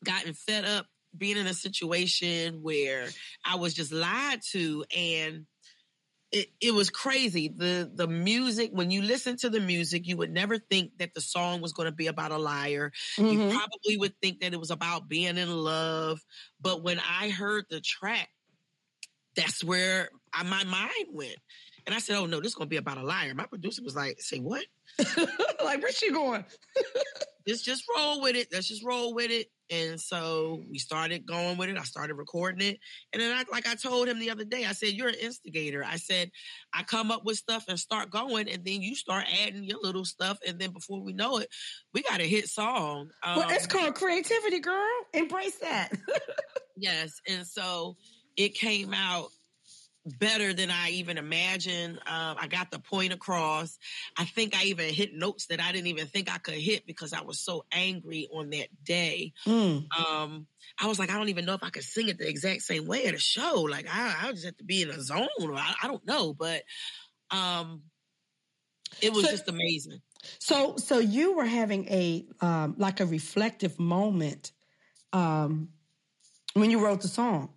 gotten 0.04 0.34
fed 0.34 0.66
up 0.66 0.88
being 1.16 1.38
in 1.38 1.48
a 1.48 1.54
situation 1.54 2.64
where 2.64 3.08
I 3.46 3.56
was 3.56 3.74
just 3.74 3.92
lied 3.92 4.42
to 4.52 4.84
and 4.96 5.46
it, 6.32 6.48
it 6.60 6.74
was 6.74 6.90
crazy. 6.90 7.48
The 7.48 7.90
the 7.94 8.08
music, 8.08 8.72
when 8.74 8.90
you 8.90 9.04
listen 9.04 9.38
to 9.38 9.52
the 9.52 9.60
music, 9.60 10.08
you 10.08 10.18
would 10.18 10.32
never 10.32 10.58
think 10.58 10.98
that 10.98 11.14
the 11.14 11.22
song 11.22 11.62
was 11.62 11.74
going 11.74 11.86
to 11.86 11.96
be 11.96 12.08
about 12.08 12.32
a 12.32 12.40
liar. 12.40 12.92
Mm-hmm. 13.18 13.30
You 13.30 13.50
probably 13.56 13.98
would 13.98 14.16
think 14.20 14.40
that 14.40 14.52
it 14.52 14.60
was 14.60 14.72
about 14.72 15.08
being 15.08 15.38
in 15.38 15.56
love. 15.56 16.20
But 16.60 16.82
when 16.82 17.00
I 17.00 17.30
heard 17.30 17.66
the 17.70 17.80
track, 17.80 18.30
that's 19.36 19.64
where 19.64 20.10
I, 20.34 20.44
my 20.44 20.64
mind 20.64 21.08
went. 21.12 21.38
And 21.86 21.94
I 21.94 22.00
said, 22.00 22.16
"Oh 22.16 22.26
no, 22.26 22.40
this 22.40 22.50
is 22.50 22.56
gonna 22.56 22.70
be 22.70 22.78
about 22.78 22.98
a 22.98 23.04
liar." 23.04 23.34
My 23.36 23.46
producer 23.46 23.84
was 23.84 23.96
like, 23.96 24.22
"Say 24.22 24.40
what? 24.40 24.64
like 25.64 25.82
where's 25.82 25.98
she 25.98 26.12
going?" 26.12 26.46
just 27.48 27.66
just 27.66 27.84
roll 27.96 28.22
with 28.22 28.36
it. 28.36 28.48
Let's 28.52 28.68
just 28.68 28.86
roll 28.86 29.14
with 29.14 29.32
it. 29.32 29.48
And 29.70 30.00
so 30.00 30.64
we 30.70 30.78
started 30.78 31.26
going 31.26 31.58
with 31.58 31.70
it. 31.70 31.78
I 31.78 31.84
started 31.84 32.16
recording 32.16 32.68
it. 32.68 32.80
And 33.12 33.22
then 33.22 33.36
I 33.36 33.44
like 33.52 33.68
I 33.68 33.76
told 33.76 34.08
him 34.08 34.20
the 34.20 34.30
other 34.30 34.46
day, 34.46 34.66
I 34.66 34.72
said, 34.72 34.90
You're 34.90 35.10
an 35.10 35.16
instigator. 35.16 35.84
I 35.84 35.98
said, 35.98 36.32
I 36.74 36.84
come 36.84 37.12
up 37.12 37.26
with 37.26 37.38
stuff 37.38 37.66
and 37.68 37.80
start 37.80 38.10
going, 38.10 38.50
and 38.50 38.64
then 38.64 38.82
you 38.82 38.96
start 38.96 39.26
adding 39.46 39.64
your 39.64 39.80
little 39.82 40.06
stuff. 40.06 40.38
And 40.48 40.60
then 40.60 40.72
before 40.72 41.02
we 41.02 41.14
know 41.14 41.38
it, 41.40 41.50
we 41.94 42.02
got 42.04 42.22
a 42.22 42.28
hit 42.28 42.48
song. 42.48 43.10
Um, 43.24 43.38
well, 43.38 43.50
it's 43.50 43.66
um, 43.66 43.70
called 43.70 43.96
creativity, 43.96 44.60
girl. 44.60 44.88
Embrace 45.14 45.58
that. 45.58 45.92
yes. 46.78 47.20
And 47.28 47.46
so 47.46 47.98
it 48.38 48.54
came 48.56 48.94
out 48.94 49.30
better 50.06 50.54
than 50.54 50.70
I 50.70 50.92
even 50.92 51.18
imagined. 51.18 51.98
Um, 52.00 52.36
I 52.40 52.48
got 52.48 52.72
the 52.72 52.80
point 52.80 53.14
across. 53.14 53.78
I 54.18 54.26
think 54.26 54.56
I 54.56 54.66
even 54.66 54.94
hit 54.94 55.14
notes 55.14 55.48
that 55.48 55.62
I 55.62 55.72
didn't 55.72 55.88
even 55.88 56.08
think 56.08 56.32
I 56.32 56.38
could 56.38 56.56
hit 56.56 56.86
because 56.86 57.14
I 57.14 57.22
was 57.22 57.40
so 57.40 57.66
angry 57.72 58.28
on 58.34 58.50
that 58.52 58.68
day. 58.84 59.34
Mm. 59.46 59.86
Um, 59.98 60.48
I 60.80 60.88
was 60.88 61.00
like, 61.00 61.10
I 61.10 61.18
don't 61.18 61.30
even 61.30 61.46
know 61.46 61.54
if 61.54 61.64
I 61.64 61.70
could 61.70 61.84
sing 61.84 62.10
it 62.10 62.18
the 62.18 62.28
exact 62.28 62.64
same 62.64 62.86
way 62.86 63.06
at 63.06 63.14
a 63.14 63.20
show. 63.20 63.62
Like 63.62 63.88
I, 63.90 64.16
I 64.24 64.32
just 64.32 64.46
have 64.46 64.58
to 64.58 64.64
be 64.64 64.82
in 64.82 64.90
a 64.90 65.02
zone, 65.02 65.28
or 65.42 65.56
I, 65.56 65.74
I 65.84 65.88
don't 65.88 66.06
know, 66.06 66.34
but 66.34 66.64
um, 67.32 67.84
it 69.02 69.14
was 69.14 69.26
so, 69.26 69.32
just 69.32 69.48
amazing. 69.48 70.02
So, 70.40 70.78
so 70.78 71.00
you 71.00 71.36
were 71.36 71.46
having 71.46 71.88
a 71.88 72.26
um, 72.42 72.76
like 72.78 73.00
a 73.00 73.06
reflective 73.06 73.80
moment 73.80 74.52
um, 75.12 75.70
when 76.54 76.72
you 76.72 76.84
wrote 76.84 77.02
the 77.02 77.08
song. 77.08 77.50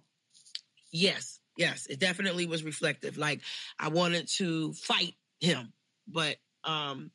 Yes, 0.92 1.35
yes, 1.56 1.86
it 1.86 1.98
definitely 1.98 2.46
was 2.46 2.62
reflective. 2.62 3.16
Like 3.18 3.40
I 3.78 3.88
wanted 3.88 4.28
to 4.36 4.72
fight 4.72 5.14
him, 5.40 5.72
but 6.06 6.36
um, 6.64 7.10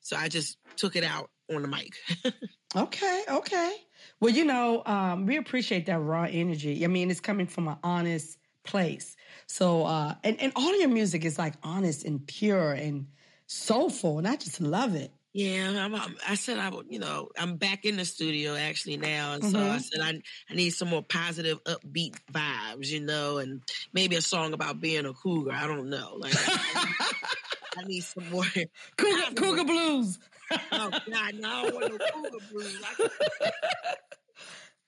so 0.00 0.16
I 0.16 0.28
just 0.28 0.58
took 0.76 0.96
it 0.96 1.04
out 1.04 1.30
on 1.54 1.62
the 1.62 1.68
mic. 1.68 1.94
okay, 2.76 3.22
okay. 3.28 3.74
Well, 4.20 4.32
you 4.32 4.44
know, 4.44 4.82
um, 4.84 5.26
we 5.26 5.36
appreciate 5.36 5.86
that 5.86 5.98
raw 5.98 6.24
energy. 6.24 6.84
I 6.84 6.88
mean, 6.88 7.10
it's 7.10 7.20
coming 7.20 7.46
from 7.46 7.68
an 7.68 7.76
honest 7.82 8.38
place. 8.64 9.16
So, 9.46 9.84
uh, 9.84 10.14
and 10.24 10.40
and 10.40 10.52
all 10.56 10.78
your 10.78 10.88
music 10.88 11.24
is 11.24 11.38
like 11.38 11.54
honest 11.62 12.04
and 12.04 12.26
pure 12.26 12.72
and 12.72 13.08
soulful, 13.46 14.18
and 14.18 14.26
I 14.26 14.36
just 14.36 14.60
love 14.60 14.94
it. 14.94 15.12
Yeah, 15.34 15.84
I'm, 15.84 15.92
I'm, 15.96 16.16
i 16.28 16.36
said 16.36 16.58
I 16.58 16.68
would, 16.68 16.86
you 16.88 17.00
know, 17.00 17.28
I'm 17.36 17.56
back 17.56 17.84
in 17.84 17.96
the 17.96 18.04
studio 18.04 18.54
actually 18.54 18.98
now, 18.98 19.32
and 19.32 19.42
mm-hmm. 19.42 19.52
so 19.52 19.58
I 19.58 19.62
mm-hmm. 19.62 19.78
said 19.78 20.00
I 20.00 20.20
I 20.48 20.54
need 20.54 20.70
some 20.70 20.88
more 20.88 21.02
positive, 21.02 21.62
upbeat 21.64 22.14
vibes, 22.32 22.86
you 22.86 23.00
know, 23.00 23.38
and 23.38 23.60
maybe 23.92 24.14
a 24.14 24.22
song 24.22 24.52
about 24.52 24.80
being 24.80 25.06
a 25.06 25.12
cougar. 25.12 25.50
I 25.50 25.66
don't 25.66 25.90
know, 25.90 26.14
like 26.18 26.34
I, 26.36 27.82
need 27.84 28.02
some 28.02 28.30
more 28.30 28.44
cougar, 28.96 29.34
cougar 29.34 29.64
blues. 29.64 30.20
oh 30.52 30.90
God, 30.90 31.02
no, 31.08 31.18
I 31.18 31.32
don't 31.32 31.74
want 31.74 31.90
no 31.90 31.98
cougar 31.98 32.38
blues. 32.52 32.82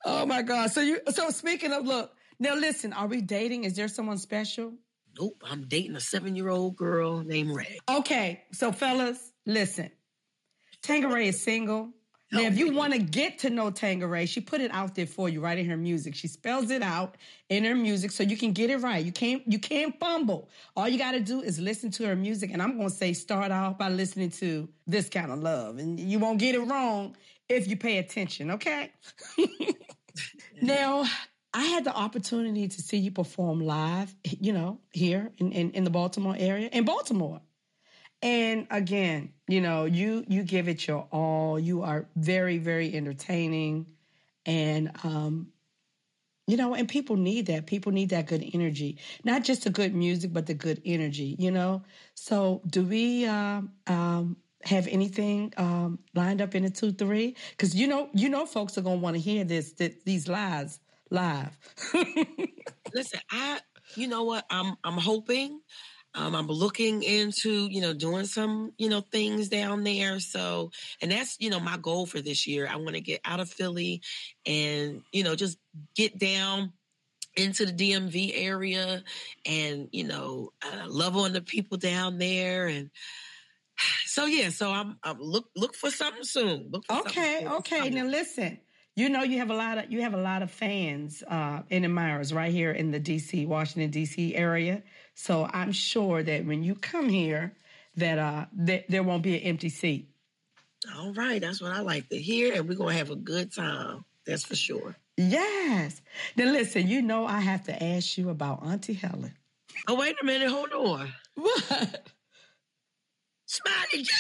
oh 0.05 0.27
my 0.27 0.43
God! 0.43 0.71
So 0.71 0.81
you, 0.81 1.01
so 1.09 1.31
speaking 1.31 1.73
of 1.73 1.85
look, 1.85 2.13
now 2.39 2.55
listen, 2.55 2.93
are 2.93 3.09
we 3.09 3.21
dating? 3.21 3.65
Is 3.65 3.75
there 3.75 3.89
someone 3.89 4.19
special? 4.19 4.75
Nope, 5.19 5.43
I'm 5.45 5.67
dating 5.67 5.97
a 5.97 6.01
seven 6.01 6.37
year 6.37 6.51
old 6.51 6.77
girl 6.77 7.25
named 7.25 7.51
Ray. 7.51 7.81
Okay, 7.89 8.45
so 8.53 8.71
fellas, 8.71 9.33
listen. 9.45 9.91
Tanqueray 10.87 11.29
is 11.29 11.43
single. 11.43 11.91
Now, 12.31 12.41
oh, 12.41 12.47
if 12.47 12.59
you 12.59 12.73
want 12.73 12.93
to 12.93 12.99
get 12.99 13.41
to 13.41 13.51
know 13.51 13.71
Tanqueray, 13.71 14.27
she 14.27 14.41
put 14.41 14.61
it 14.61 14.71
out 14.73 14.95
there 14.95 15.07
for 15.07 15.29
you, 15.29 15.41
right 15.41 15.59
in 15.59 15.67
her 15.67 15.77
music. 15.77 16.15
She 16.15 16.29
spells 16.29 16.71
it 16.71 16.83
out 16.83 17.17
in 17.49 17.65
her 17.65 17.75
music 17.75 18.11
so 18.11 18.23
you 18.23 18.37
can 18.37 18.53
get 18.53 18.71
it 18.71 18.79
right. 18.79 19.05
You 19.05 19.13
can't 19.13 19.43
you 19.47 19.59
can't 19.59 19.99
fumble. 19.99 20.49
All 20.77 20.89
you 20.89 20.99
got 20.99 21.13
to 21.13 21.21
do 21.21 21.41
is 21.41 21.59
listen 21.59 21.91
to 21.93 22.07
her 22.07 22.17
music, 22.17 22.51
and 22.53 22.63
I'm 22.63 22.77
going 22.77 22.89
to 22.89 22.95
say 22.95 23.13
start 23.13 23.51
off 23.53 23.79
by 23.79 23.89
listening 23.89 24.31
to 24.31 24.69
this 24.87 25.09
kind 25.09 25.33
of 25.33 25.41
love, 25.41 25.79
and 25.79 25.99
you 25.99 26.19
won't 26.19 26.39
get 26.39 26.55
it 26.55 26.61
wrong 26.61 27.17
if 27.49 27.69
you 27.69 27.77
pay 27.77 27.99
attention. 27.99 28.53
Okay. 28.53 28.93
now, 30.63 31.05
I 31.55 31.65
had 31.65 31.85
the 31.85 31.95
opportunity 31.95 32.69
to 32.69 32.83
see 32.83 32.99
you 32.99 33.13
perform 33.13 33.61
live, 33.61 34.15
you 34.25 34.53
know, 34.53 34.81
here 34.93 35.33
in, 35.39 35.53
in, 35.53 35.71
in 35.73 35.85
the 35.85 35.91
Baltimore 35.91 36.37
area, 36.39 36.69
in 36.73 36.85
Baltimore. 36.85 37.41
And 38.23 38.67
again, 38.71 39.33
you 39.47 39.61
know, 39.61 39.85
you 39.85 40.25
you 40.29 40.43
give 40.43 40.69
it 40.69 40.87
your 40.87 41.07
all. 41.13 41.59
You 41.59 41.83
are 41.83 42.07
very 42.17 42.59
very 42.59 42.95
entertaining, 42.95 43.87
and 44.47 44.91
um, 45.05 45.49
you 46.47 46.57
know, 46.57 46.75
and 46.75 46.89
people 46.89 47.17
need 47.17 47.47
that. 47.47 47.67
People 47.67 47.93
need 47.93 48.11
that 48.11 48.27
good 48.27 48.49
energy, 48.55 48.99
not 49.25 49.45
just 49.45 49.65
the 49.65 49.71
good 49.71 49.95
music, 49.95 50.33
but 50.33 50.47
the 50.47 50.55
good 50.55 50.81
energy. 50.85 51.37
You 51.39 51.51
know. 51.51 51.83
So, 52.15 52.63
do 52.67 52.85
we 52.85 53.27
um, 53.27 53.73
um, 53.87 54.37
have 54.63 54.87
anything 54.89 55.53
um, 55.57 55.99
lined 56.15 56.41
up 56.41 56.55
in 56.55 56.63
the 56.63 56.71
two 56.71 56.93
three? 56.93 57.37
Because 57.51 57.75
you 57.75 57.89
know, 57.89 58.09
you 58.15 58.29
know, 58.29 58.47
folks 58.47 58.79
are 58.79 58.83
gonna 58.83 58.97
want 58.97 59.17
to 59.17 59.21
hear 59.21 59.45
this, 59.45 59.73
this 59.73 59.95
these 60.05 60.29
lies 60.29 60.79
live. 61.11 61.57
Listen, 62.95 63.21
I, 63.31 63.61
you 63.97 64.07
know 64.09 64.23
what, 64.25 64.47
I'm 64.51 64.77
I'm 64.85 64.99
hoping 64.99 65.61
um, 66.17 66.35
I'm 66.35 66.47
looking 66.47 67.03
into, 67.03 67.69
you 67.71 67.83
know, 67.83 67.93
doing 67.93 68.25
some, 68.25 68.73
you 68.79 68.89
know, 68.89 69.03
things 69.03 69.51
down 69.51 69.85
there. 69.85 70.19
So, 70.19 70.71
and 71.03 71.13
that's, 71.13 71.37
you 71.41 71.51
know, 71.51 71.61
my 71.61 71.77
goal 71.77 72.07
for 72.07 72.23
this 72.23 72.47
year. 72.47 72.67
I 72.67 72.77
want 72.77 72.95
to 72.95 73.03
get 73.03 73.21
out 73.25 73.39
of 73.39 73.51
Philly 73.51 74.01
and, 74.47 75.03
you 75.13 75.25
know, 75.25 75.35
just 75.37 75.59
get 75.95 76.19
down 76.19 76.73
into 77.37 77.67
the 77.67 77.73
DMV 77.73 78.33
area 78.35 79.05
and, 79.45 79.89
you 79.93 80.05
know, 80.05 80.53
uh, 80.65 80.87
love 80.89 81.19
on 81.19 81.35
the 81.35 81.43
people 81.43 81.77
down 81.77 82.17
there. 82.17 82.67
And 82.67 82.91
so, 84.07 84.25
yeah, 84.25 84.49
so 84.49 84.73
I'm, 84.73 84.99
I'm 85.05 85.21
look, 85.21 85.51
look 85.55 85.75
for 85.75 85.91
something 85.91 86.25
soon. 86.25 86.73
For 86.73 87.01
okay. 87.01 87.45
Something 87.45 87.59
okay. 87.59 87.91
Now 87.91 88.07
listen, 88.07 88.59
you 88.95 89.11
know, 89.11 89.23
you 89.23 89.39
have 89.41 89.51
a 89.51 89.55
lot 89.55 89.77
of, 89.77 89.93
you 89.93 90.01
have 90.01 90.15
a 90.15 90.21
lot 90.21 90.41
of 90.41 90.51
fans, 90.51 91.23
uh, 91.29 91.61
and 91.71 91.85
admirers 91.85 92.33
right 92.33 92.51
here 92.51 92.73
in 92.73 92.91
the 92.91 93.01
DC, 93.01 93.47
Washington, 93.47 93.91
DC 93.91 94.33
area. 94.35 94.83
So 95.19 95.49
I'm 95.51 95.73
sure 95.73 96.23
that 96.23 96.45
when 96.45 96.63
you 96.63 96.75
come 96.75 97.09
here, 97.09 97.55
that 97.97 98.19
uh, 98.19 98.47
th- 98.67 98.85
there 98.89 99.03
won't 99.03 99.23
be 99.23 99.35
an 99.37 99.43
empty 99.43 99.71
seat. 99.71 100.11
All 100.95 101.13
right, 101.15 101.41
that's 101.41 101.61
what 101.61 101.73
I 101.73 101.81
like 101.81 102.09
to 102.11 102.19
hear, 102.19 102.55
and 102.55 102.69
we're 102.69 102.77
gonna 102.77 102.93
have 102.93 103.11
a 103.11 103.17
good 103.17 103.53
time. 103.53 104.05
That's 104.27 104.45
for 104.45 104.55
sure. 104.55 104.95
Yes. 105.17 106.03
Then 106.37 106.53
listen, 106.53 106.87
you 106.87 107.01
know 107.01 107.27
I 107.27 107.41
have 107.41 107.65
to 107.65 107.83
ask 107.83 108.19
you 108.19 108.29
about 108.29 108.63
Auntie 108.63 108.93
Helen. 108.93 109.33
Oh, 109.89 109.95
wait 109.95 110.17
a 110.21 110.25
minute, 110.25 110.51
hold 110.51 110.73
on. 110.73 111.13
What? 111.35 112.09
Smiley 113.47 114.03
J. 114.03 114.13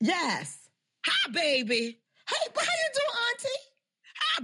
Yes. 0.00 0.68
Hi, 1.06 1.30
baby. 1.30 1.98
Hey, 2.28 2.46
how 2.54 2.62
you 2.62 2.90
doing, 2.94 3.16
Auntie? 3.30 3.67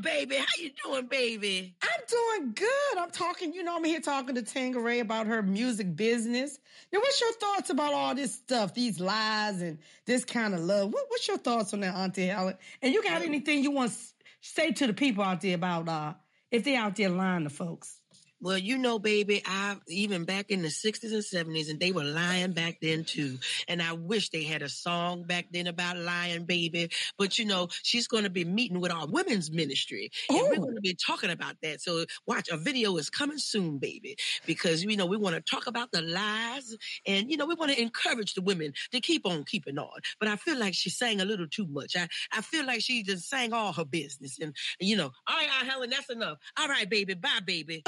Baby. 0.01 0.37
How 0.37 0.45
you 0.59 0.71
doing, 0.85 1.07
baby? 1.07 1.75
I'm 1.83 2.01
doing 2.09 2.53
good. 2.53 2.99
I'm 2.99 3.11
talking, 3.11 3.55
you 3.55 3.63
know, 3.63 3.77
I'm 3.77 3.85
here 3.85 4.01
talking 4.01 4.35
to 4.35 4.43
Tanqueray 4.43 4.99
about 4.99 5.27
her 5.27 5.41
music 5.43 5.95
business. 5.95 6.59
Now, 6.93 6.99
what's 6.99 7.21
your 7.21 7.33
thoughts 7.35 7.71
about 7.71 7.93
all 7.95 8.15
this 8.15 8.35
stuff, 8.35 8.75
these 8.75 8.99
lies 8.99 9.63
and 9.63 9.79
this 10.05 10.25
kind 10.25 10.53
of 10.53 10.61
love? 10.61 10.93
What, 10.93 11.05
what's 11.09 11.29
your 11.29 11.39
thoughts 11.39 11.73
on 11.75 11.81
that, 11.81 11.95
Auntie 11.95 12.27
Helen? 12.27 12.57
And 12.83 12.93
you 12.93 13.03
got 13.03 13.23
anything 13.23 13.63
you 13.63 13.71
want 13.71 13.93
to 13.93 13.99
say 14.41 14.73
to 14.73 14.87
the 14.89 14.95
people 14.95 15.23
out 15.23 15.41
there 15.41 15.55
about 15.55 15.89
uh, 15.89 16.15
if 16.51 16.65
they 16.65 16.75
out 16.75 16.97
there 16.97 17.09
lying 17.09 17.45
to 17.45 17.51
folks? 17.51 18.01
Well, 18.45 18.59
you 18.59 18.77
know, 18.77 18.99
baby, 18.99 19.43
I 19.47 19.77
even 19.89 20.27
back 20.27 20.51
in 20.51 20.61
the 20.63 20.69
60s 20.69 21.15
and 21.15 21.23
70s, 21.49 21.71
and 21.71 21.81
they 21.81 21.93
were 21.93 22.05
lying 22.05 22.53
back 22.53 22.79
then 22.83 23.05
too. 23.05 23.39
And 23.69 23.81
I 23.83 23.95
wish 23.95 24.29
they 24.31 24.45
had 24.45 24.61
a 24.63 24.69
song 24.69 25.25
back 25.25 25.47
then 25.51 25.67
about 25.67 25.97
lying, 25.97 26.45
baby. 26.45 26.91
But 27.19 27.39
you 27.39 27.47
know, 27.47 27.69
she's 27.83 28.07
going 28.07 28.25
to 28.25 28.31
be 28.31 28.45
meeting 28.45 28.81
with 28.81 28.93
our 28.93 29.07
women's 29.09 29.51
ministry, 29.51 30.11
and 30.29 30.39
we're 30.51 30.59
Oh. 30.59 30.63
going 30.65 30.75
to 30.77 30.83
be 30.83 30.95
talking 30.95 31.31
about 31.31 31.57
that. 31.63 31.81
So 31.81 32.05
watch, 32.27 32.51
a 32.51 32.59
video 32.59 32.99
is 32.99 33.09
coming 33.11 33.39
soon, 33.39 33.79
baby, 33.79 34.17
because 34.47 34.85
you 34.85 34.95
know 34.97 35.07
we 35.07 35.17
want 35.17 35.37
to 35.37 35.43
talk 35.43 35.67
about 35.67 35.91
the 35.93 36.03
lies, 36.03 36.77
and 37.07 37.31
you 37.31 37.39
know 37.39 37.47
we 37.47 37.55
want 37.55 37.73
to 37.73 37.81
encourage 37.81 38.35
the 38.35 38.43
women 38.43 38.75
to 38.93 39.01
keep 39.01 39.27
on 39.27 39.45
keeping 39.45 39.79
on. 39.79 40.01
But 40.21 40.29
I 40.29 40.37
feel 40.37 40.59
like 40.59 40.75
she 40.75 40.91
sang 40.91 41.23
a 41.23 41.25
little 41.25 41.49
too 41.49 41.67
much. 41.67 41.97
I 41.97 42.09
I 42.31 42.43
feel 42.43 42.67
like 42.67 42.83
she 42.83 43.03
just 43.05 43.27
sang 43.31 43.55
all 43.55 43.73
her 43.73 43.87
business, 43.87 44.39
and 44.39 44.55
you 44.81 44.97
know, 44.97 45.13
all 45.27 45.37
right, 45.37 45.49
Helen, 45.67 45.89
that's 45.91 46.11
enough. 46.11 46.39
All 46.59 46.69
right, 46.69 46.91
baby, 46.91 47.15
bye, 47.15 47.41
baby. 47.47 47.83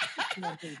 I 0.00 0.06
gotta- 0.16 0.34
Come 0.34 0.44
on, 0.44 0.58
baby. 0.62 0.76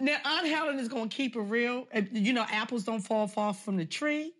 Now, 0.00 0.16
Aunt 0.24 0.46
Helen 0.48 0.78
is 0.80 0.88
going 0.88 1.08
to 1.10 1.16
keep 1.16 1.36
it 1.36 1.40
real. 1.40 1.86
You 2.12 2.32
know, 2.32 2.44
apples 2.50 2.84
don't 2.84 3.00
fall 3.00 3.28
far 3.28 3.54
from 3.54 3.76
the 3.76 3.84
tree. 3.84 4.32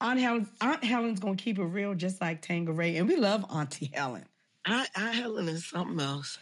Aunt 0.00 0.18
Helen, 0.18 0.48
Aunt 0.60 0.82
Helen's 0.82 1.20
going 1.20 1.36
to 1.36 1.42
keep 1.44 1.58
it 1.58 1.64
real, 1.64 1.94
just 1.94 2.20
like 2.20 2.42
Tanqueray, 2.42 2.96
and 2.96 3.08
we 3.08 3.16
love 3.16 3.44
Auntie 3.50 3.90
Helen. 3.92 4.24
I, 4.66 4.86
I 4.96 5.12
Helen 5.12 5.48
is 5.48 5.68
something 5.68 6.00
else. 6.00 6.38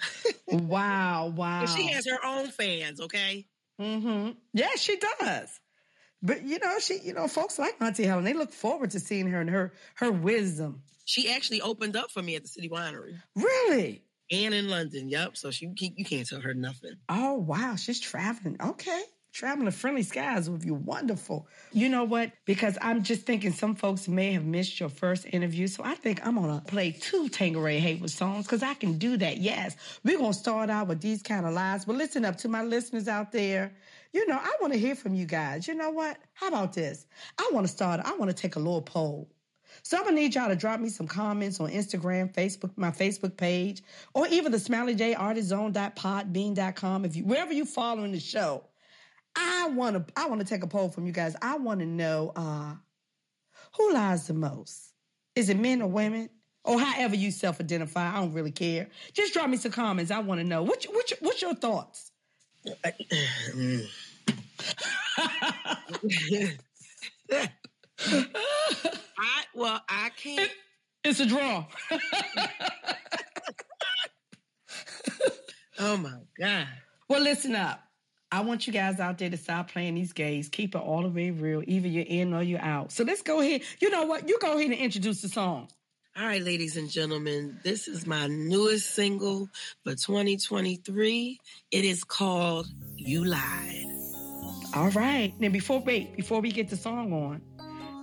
Wow, 0.48 1.32
wow. 1.36 1.60
And 1.60 1.68
she 1.70 1.86
has 1.88 2.06
her 2.06 2.18
own 2.24 2.48
fans, 2.48 3.00
okay? 3.00 3.46
Mm-hmm. 3.80 4.30
Yeah, 4.54 4.68
she 4.76 4.96
does. 5.20 5.60
But 6.22 6.42
you 6.44 6.58
know, 6.58 6.78
she, 6.78 6.98
you 7.04 7.12
know, 7.12 7.28
folks 7.28 7.58
like 7.58 7.76
Auntie 7.80 8.04
Helen, 8.04 8.24
they 8.24 8.32
look 8.32 8.52
forward 8.52 8.90
to 8.92 9.00
seeing 9.00 9.26
her 9.28 9.40
and 9.40 9.50
her 9.50 9.72
her 9.96 10.10
wisdom. 10.10 10.82
She 11.04 11.30
actually 11.30 11.60
opened 11.60 11.94
up 11.94 12.10
for 12.10 12.22
me 12.22 12.34
at 12.36 12.42
the 12.42 12.48
City 12.48 12.68
Winery 12.68 13.14
Really? 13.36 14.02
And 14.30 14.54
in 14.54 14.68
London. 14.68 15.08
Yep. 15.08 15.36
So 15.36 15.50
she 15.50 15.70
you 15.76 16.04
can't 16.04 16.28
tell 16.28 16.40
her 16.40 16.54
nothing. 16.54 16.96
Oh 17.08 17.34
wow, 17.34 17.76
she's 17.76 18.00
traveling. 18.00 18.56
Okay. 18.60 19.02
Traveling 19.32 19.66
to 19.66 19.72
friendly 19.72 20.02
skies 20.02 20.48
with 20.48 20.64
you. 20.64 20.72
Wonderful. 20.72 21.46
You 21.70 21.90
know 21.90 22.04
what? 22.04 22.32
Because 22.46 22.78
I'm 22.80 23.02
just 23.02 23.26
thinking 23.26 23.52
some 23.52 23.74
folks 23.74 24.08
may 24.08 24.32
have 24.32 24.46
missed 24.46 24.80
your 24.80 24.88
first 24.88 25.26
interview. 25.30 25.66
So 25.66 25.84
I 25.84 25.94
think 25.94 26.26
I'm 26.26 26.36
gonna 26.36 26.62
play 26.66 26.92
two 26.92 27.28
Tanqueray 27.28 27.78
Hayward 27.78 28.10
songs 28.10 28.46
because 28.46 28.62
I 28.62 28.72
can 28.74 28.96
do 28.96 29.18
that. 29.18 29.36
Yes. 29.36 29.76
We're 30.02 30.18
gonna 30.18 30.32
start 30.32 30.70
out 30.70 30.88
with 30.88 31.02
these 31.02 31.22
kind 31.22 31.44
of 31.44 31.52
lies. 31.52 31.84
But 31.84 31.96
listen 31.96 32.24
up 32.24 32.36
to 32.38 32.48
my 32.48 32.62
listeners 32.62 33.08
out 33.08 33.30
there. 33.30 33.74
You 34.12 34.26
know, 34.26 34.38
I 34.40 34.52
want 34.62 34.72
to 34.72 34.78
hear 34.78 34.94
from 34.94 35.14
you 35.14 35.26
guys. 35.26 35.68
You 35.68 35.74
know 35.74 35.90
what? 35.90 36.16
How 36.32 36.48
about 36.48 36.72
this? 36.72 37.06
I 37.38 37.50
want 37.52 37.66
to 37.66 37.72
start, 37.72 38.00
I 38.02 38.16
want 38.16 38.30
to 38.30 38.34
take 38.34 38.56
a 38.56 38.58
little 38.58 38.80
poll. 38.80 39.28
So 39.82 39.96
I'm 39.96 40.04
gonna 40.04 40.16
need 40.16 40.34
y'all 40.34 40.48
to 40.48 40.56
drop 40.56 40.80
me 40.80 40.88
some 40.88 41.06
comments 41.06 41.60
on 41.60 41.70
Instagram, 41.70 42.32
Facebook, 42.32 42.72
my 42.76 42.90
Facebook 42.90 43.36
page, 43.36 43.82
or 44.14 44.26
even 44.28 44.52
the 44.52 44.58
SmileyJArtistzone.podbean.com. 44.58 47.04
If 47.04 47.16
you 47.16 47.24
wherever 47.24 47.52
you 47.52 47.64
following 47.64 48.12
the 48.12 48.20
show, 48.20 48.64
I 49.36 49.68
wanna 49.68 50.06
I 50.16 50.28
wanna 50.28 50.44
take 50.44 50.62
a 50.62 50.66
poll 50.66 50.88
from 50.88 51.06
you 51.06 51.12
guys. 51.12 51.36
I 51.40 51.56
wanna 51.56 51.86
know 51.86 52.32
uh 52.36 52.74
who 53.76 53.92
lies 53.92 54.26
the 54.26 54.34
most. 54.34 54.92
Is 55.34 55.50
it 55.50 55.58
men 55.58 55.82
or 55.82 55.88
women? 55.88 56.30
Or 56.64 56.80
however 56.80 57.14
you 57.14 57.30
self-identify, 57.30 58.08
I 58.08 58.20
don't 58.20 58.32
really 58.32 58.50
care. 58.50 58.88
Just 59.12 59.32
drop 59.32 59.48
me 59.48 59.56
some 59.56 59.70
comments. 59.70 60.10
I 60.10 60.18
want 60.18 60.40
to 60.40 60.44
know. 60.44 60.64
What, 60.64 60.82
what, 60.90 61.12
what's 61.20 61.40
your 61.40 61.54
thoughts? 61.54 62.10
I 67.98 69.44
well, 69.54 69.80
I 69.88 70.10
can't 70.16 70.50
It's 71.04 71.20
a 71.20 71.26
draw. 71.26 71.64
oh 75.78 75.96
my 75.96 76.18
God. 76.38 76.68
Well, 77.08 77.22
listen 77.22 77.54
up. 77.54 77.80
I 78.32 78.40
want 78.40 78.66
you 78.66 78.72
guys 78.72 78.98
out 78.98 79.18
there 79.18 79.30
to 79.30 79.36
stop 79.36 79.70
playing 79.70 79.94
these 79.94 80.12
games. 80.12 80.48
Keep 80.48 80.74
it 80.74 80.78
all 80.78 81.02
the 81.02 81.08
way 81.08 81.30
real. 81.30 81.62
Either 81.66 81.86
you're 81.88 82.04
in 82.06 82.34
or 82.34 82.42
you're 82.42 82.60
out. 82.60 82.90
So 82.90 83.04
let's 83.04 83.22
go 83.22 83.40
ahead. 83.40 83.62
You 83.80 83.90
know 83.90 84.04
what? 84.04 84.28
You 84.28 84.38
go 84.40 84.54
ahead 84.58 84.70
and 84.70 84.78
introduce 84.80 85.22
the 85.22 85.28
song. 85.28 85.68
All 86.18 86.24
right, 86.26 86.42
ladies 86.42 86.76
and 86.76 86.90
gentlemen, 86.90 87.60
this 87.62 87.88
is 87.88 88.06
my 88.06 88.26
newest 88.26 88.94
single 88.94 89.48
for 89.84 89.94
2023. 89.94 91.38
It 91.70 91.84
is 91.84 92.04
called 92.04 92.66
You 92.96 93.24
Lied. 93.24 93.84
All 94.74 94.88
right. 94.90 95.32
Now, 95.38 95.50
before 95.50 95.80
wait, 95.80 96.16
before 96.16 96.40
we 96.40 96.50
get 96.50 96.68
the 96.68 96.76
song 96.76 97.12
on, 97.12 97.42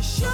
You 0.00 0.29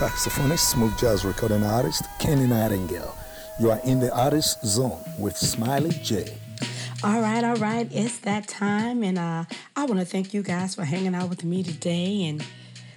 saxophonist, 0.00 0.60
smooth 0.60 0.98
jazz 0.98 1.26
recording 1.26 1.62
artist, 1.62 2.04
Kenny 2.18 2.46
Nightingale. 2.46 3.14
You 3.60 3.70
are 3.70 3.80
in 3.84 4.00
the 4.00 4.10
artist 4.16 4.64
zone 4.64 4.98
with 5.18 5.36
Smiley 5.36 5.90
J. 6.02 6.38
All 7.04 7.20
right, 7.20 7.44
all 7.44 7.56
right. 7.56 7.86
It's 7.92 8.16
that 8.20 8.48
time. 8.48 9.02
And 9.02 9.18
uh, 9.18 9.44
I 9.76 9.84
want 9.84 10.00
to 10.00 10.06
thank 10.06 10.32
you 10.32 10.42
guys 10.42 10.74
for 10.74 10.84
hanging 10.84 11.14
out 11.14 11.28
with 11.28 11.44
me 11.44 11.62
today. 11.62 12.24
And 12.24 12.42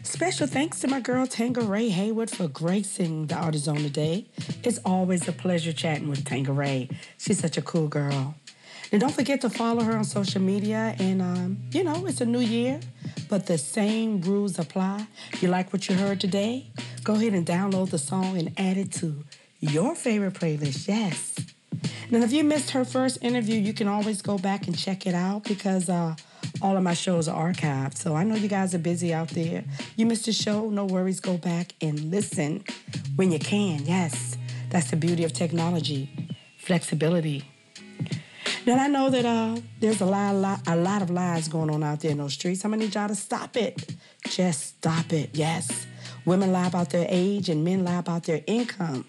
special 0.03 0.47
thanks 0.47 0.79
to 0.79 0.87
my 0.87 1.01
girl 1.01 1.27
Tanqueray 1.27 1.89
Hayward 1.89 2.29
for 2.29 2.47
gracing 2.47 3.27
the 3.27 3.35
artist 3.35 3.65
zone 3.65 3.79
today. 3.79 4.27
It's 4.63 4.79
always 4.85 5.27
a 5.27 5.33
pleasure 5.33 5.73
chatting 5.73 6.07
with 6.07 6.23
Tanqueray. 6.23 6.87
She's 7.17 7.39
such 7.39 7.57
a 7.57 7.61
cool 7.61 7.89
girl. 7.89 8.35
And 8.93 9.01
don't 9.01 9.11
forget 9.11 9.41
to 9.41 9.49
follow 9.49 9.83
her 9.83 9.97
on 9.97 10.03
social 10.03 10.39
media. 10.39 10.95
And, 10.99 11.19
um, 11.19 11.57
you 11.71 11.83
know, 11.83 12.05
it's 12.05 12.21
a 12.21 12.27
new 12.27 12.39
year, 12.39 12.79
but 13.27 13.47
the 13.47 13.57
same 13.57 14.21
rules 14.21 14.59
apply. 14.59 15.07
You 15.41 15.47
like 15.47 15.73
what 15.73 15.89
you 15.89 15.95
heard 15.95 16.21
today? 16.21 16.67
Go 17.03 17.15
ahead 17.15 17.33
and 17.33 17.43
download 17.43 17.89
the 17.89 17.97
song 17.97 18.37
and 18.37 18.53
add 18.55 18.77
it 18.77 18.91
to 18.93 19.23
your 19.59 19.95
favorite 19.95 20.35
playlist. 20.35 20.87
Yes. 20.87 21.33
Now, 22.11 22.19
if 22.19 22.31
you 22.31 22.43
missed 22.43 22.69
her 22.69 22.85
first 22.85 23.17
interview, 23.23 23.59
you 23.59 23.73
can 23.73 23.87
always 23.87 24.21
go 24.21 24.37
back 24.37 24.67
and 24.67 24.77
check 24.77 25.07
it 25.07 25.15
out 25.15 25.45
because 25.45 25.89
uh, 25.89 26.15
all 26.61 26.77
of 26.77 26.83
my 26.83 26.93
shows 26.93 27.27
are 27.27 27.51
archived. 27.51 27.97
So 27.97 28.15
I 28.15 28.23
know 28.23 28.35
you 28.35 28.47
guys 28.47 28.75
are 28.75 28.79
busy 28.79 29.11
out 29.11 29.29
there. 29.29 29.63
You 29.95 30.05
missed 30.05 30.27
a 30.27 30.33
show, 30.33 30.69
no 30.69 30.85
worries. 30.85 31.19
Go 31.19 31.37
back 31.37 31.73
and 31.81 32.11
listen 32.11 32.63
when 33.15 33.31
you 33.31 33.39
can. 33.39 33.85
Yes, 33.85 34.37
that's 34.69 34.91
the 34.91 34.97
beauty 34.97 35.23
of 35.23 35.33
technology, 35.33 36.29
flexibility. 36.59 37.45
Now 38.65 38.77
I 38.77 38.87
know 38.87 39.09
that 39.09 39.25
uh, 39.25 39.57
there's 39.81 39.99
a 39.99 40.05
lot, 40.05 40.35
a 40.35 40.37
lot, 40.37 40.61
a 40.67 40.75
lot 40.77 41.01
of 41.01 41.09
lies 41.09 41.49
going 41.49 41.69
on 41.69 41.83
out 41.83 41.99
there 41.99 42.11
in 42.11 42.17
those 42.17 42.33
streets. 42.33 42.63
I'm 42.63 42.71
gonna 42.71 42.85
need 42.85 42.95
y'all 42.95 43.09
to 43.09 43.15
stop 43.15 43.57
it. 43.57 43.93
Just 44.29 44.77
stop 44.77 45.11
it. 45.11 45.31
Yes, 45.33 45.85
women 46.23 46.53
lie 46.53 46.67
about 46.67 46.89
their 46.89 47.05
age 47.09 47.49
and 47.49 47.65
men 47.65 47.83
lie 47.83 47.97
about 47.97 48.23
their 48.23 48.41
income. 48.47 49.05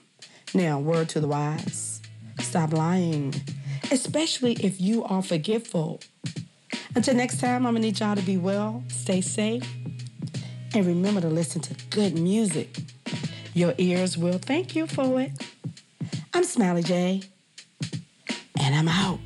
Now, 0.54 0.80
word 0.80 1.08
to 1.10 1.20
the 1.20 1.28
wise: 1.28 2.02
stop 2.40 2.72
lying, 2.72 3.32
especially 3.92 4.54
if 4.54 4.80
you 4.80 5.04
are 5.04 5.22
forgetful. 5.22 6.00
Until 6.96 7.14
next 7.14 7.38
time, 7.38 7.64
I'm 7.64 7.74
gonna 7.74 7.80
need 7.86 8.00
y'all 8.00 8.16
to 8.16 8.22
be 8.22 8.36
well, 8.36 8.82
stay 8.88 9.20
safe, 9.20 9.72
and 10.74 10.84
remember 10.84 11.20
to 11.20 11.28
listen 11.28 11.60
to 11.62 11.74
good 11.90 12.18
music. 12.18 12.76
Your 13.54 13.74
ears 13.78 14.18
will 14.18 14.38
thank 14.38 14.74
you 14.74 14.88
for 14.88 15.20
it. 15.20 15.30
I'm 16.32 16.42
Smiley 16.42 16.82
J, 16.82 17.22
and 18.58 18.74
I'm 18.74 18.88
out. 18.88 19.20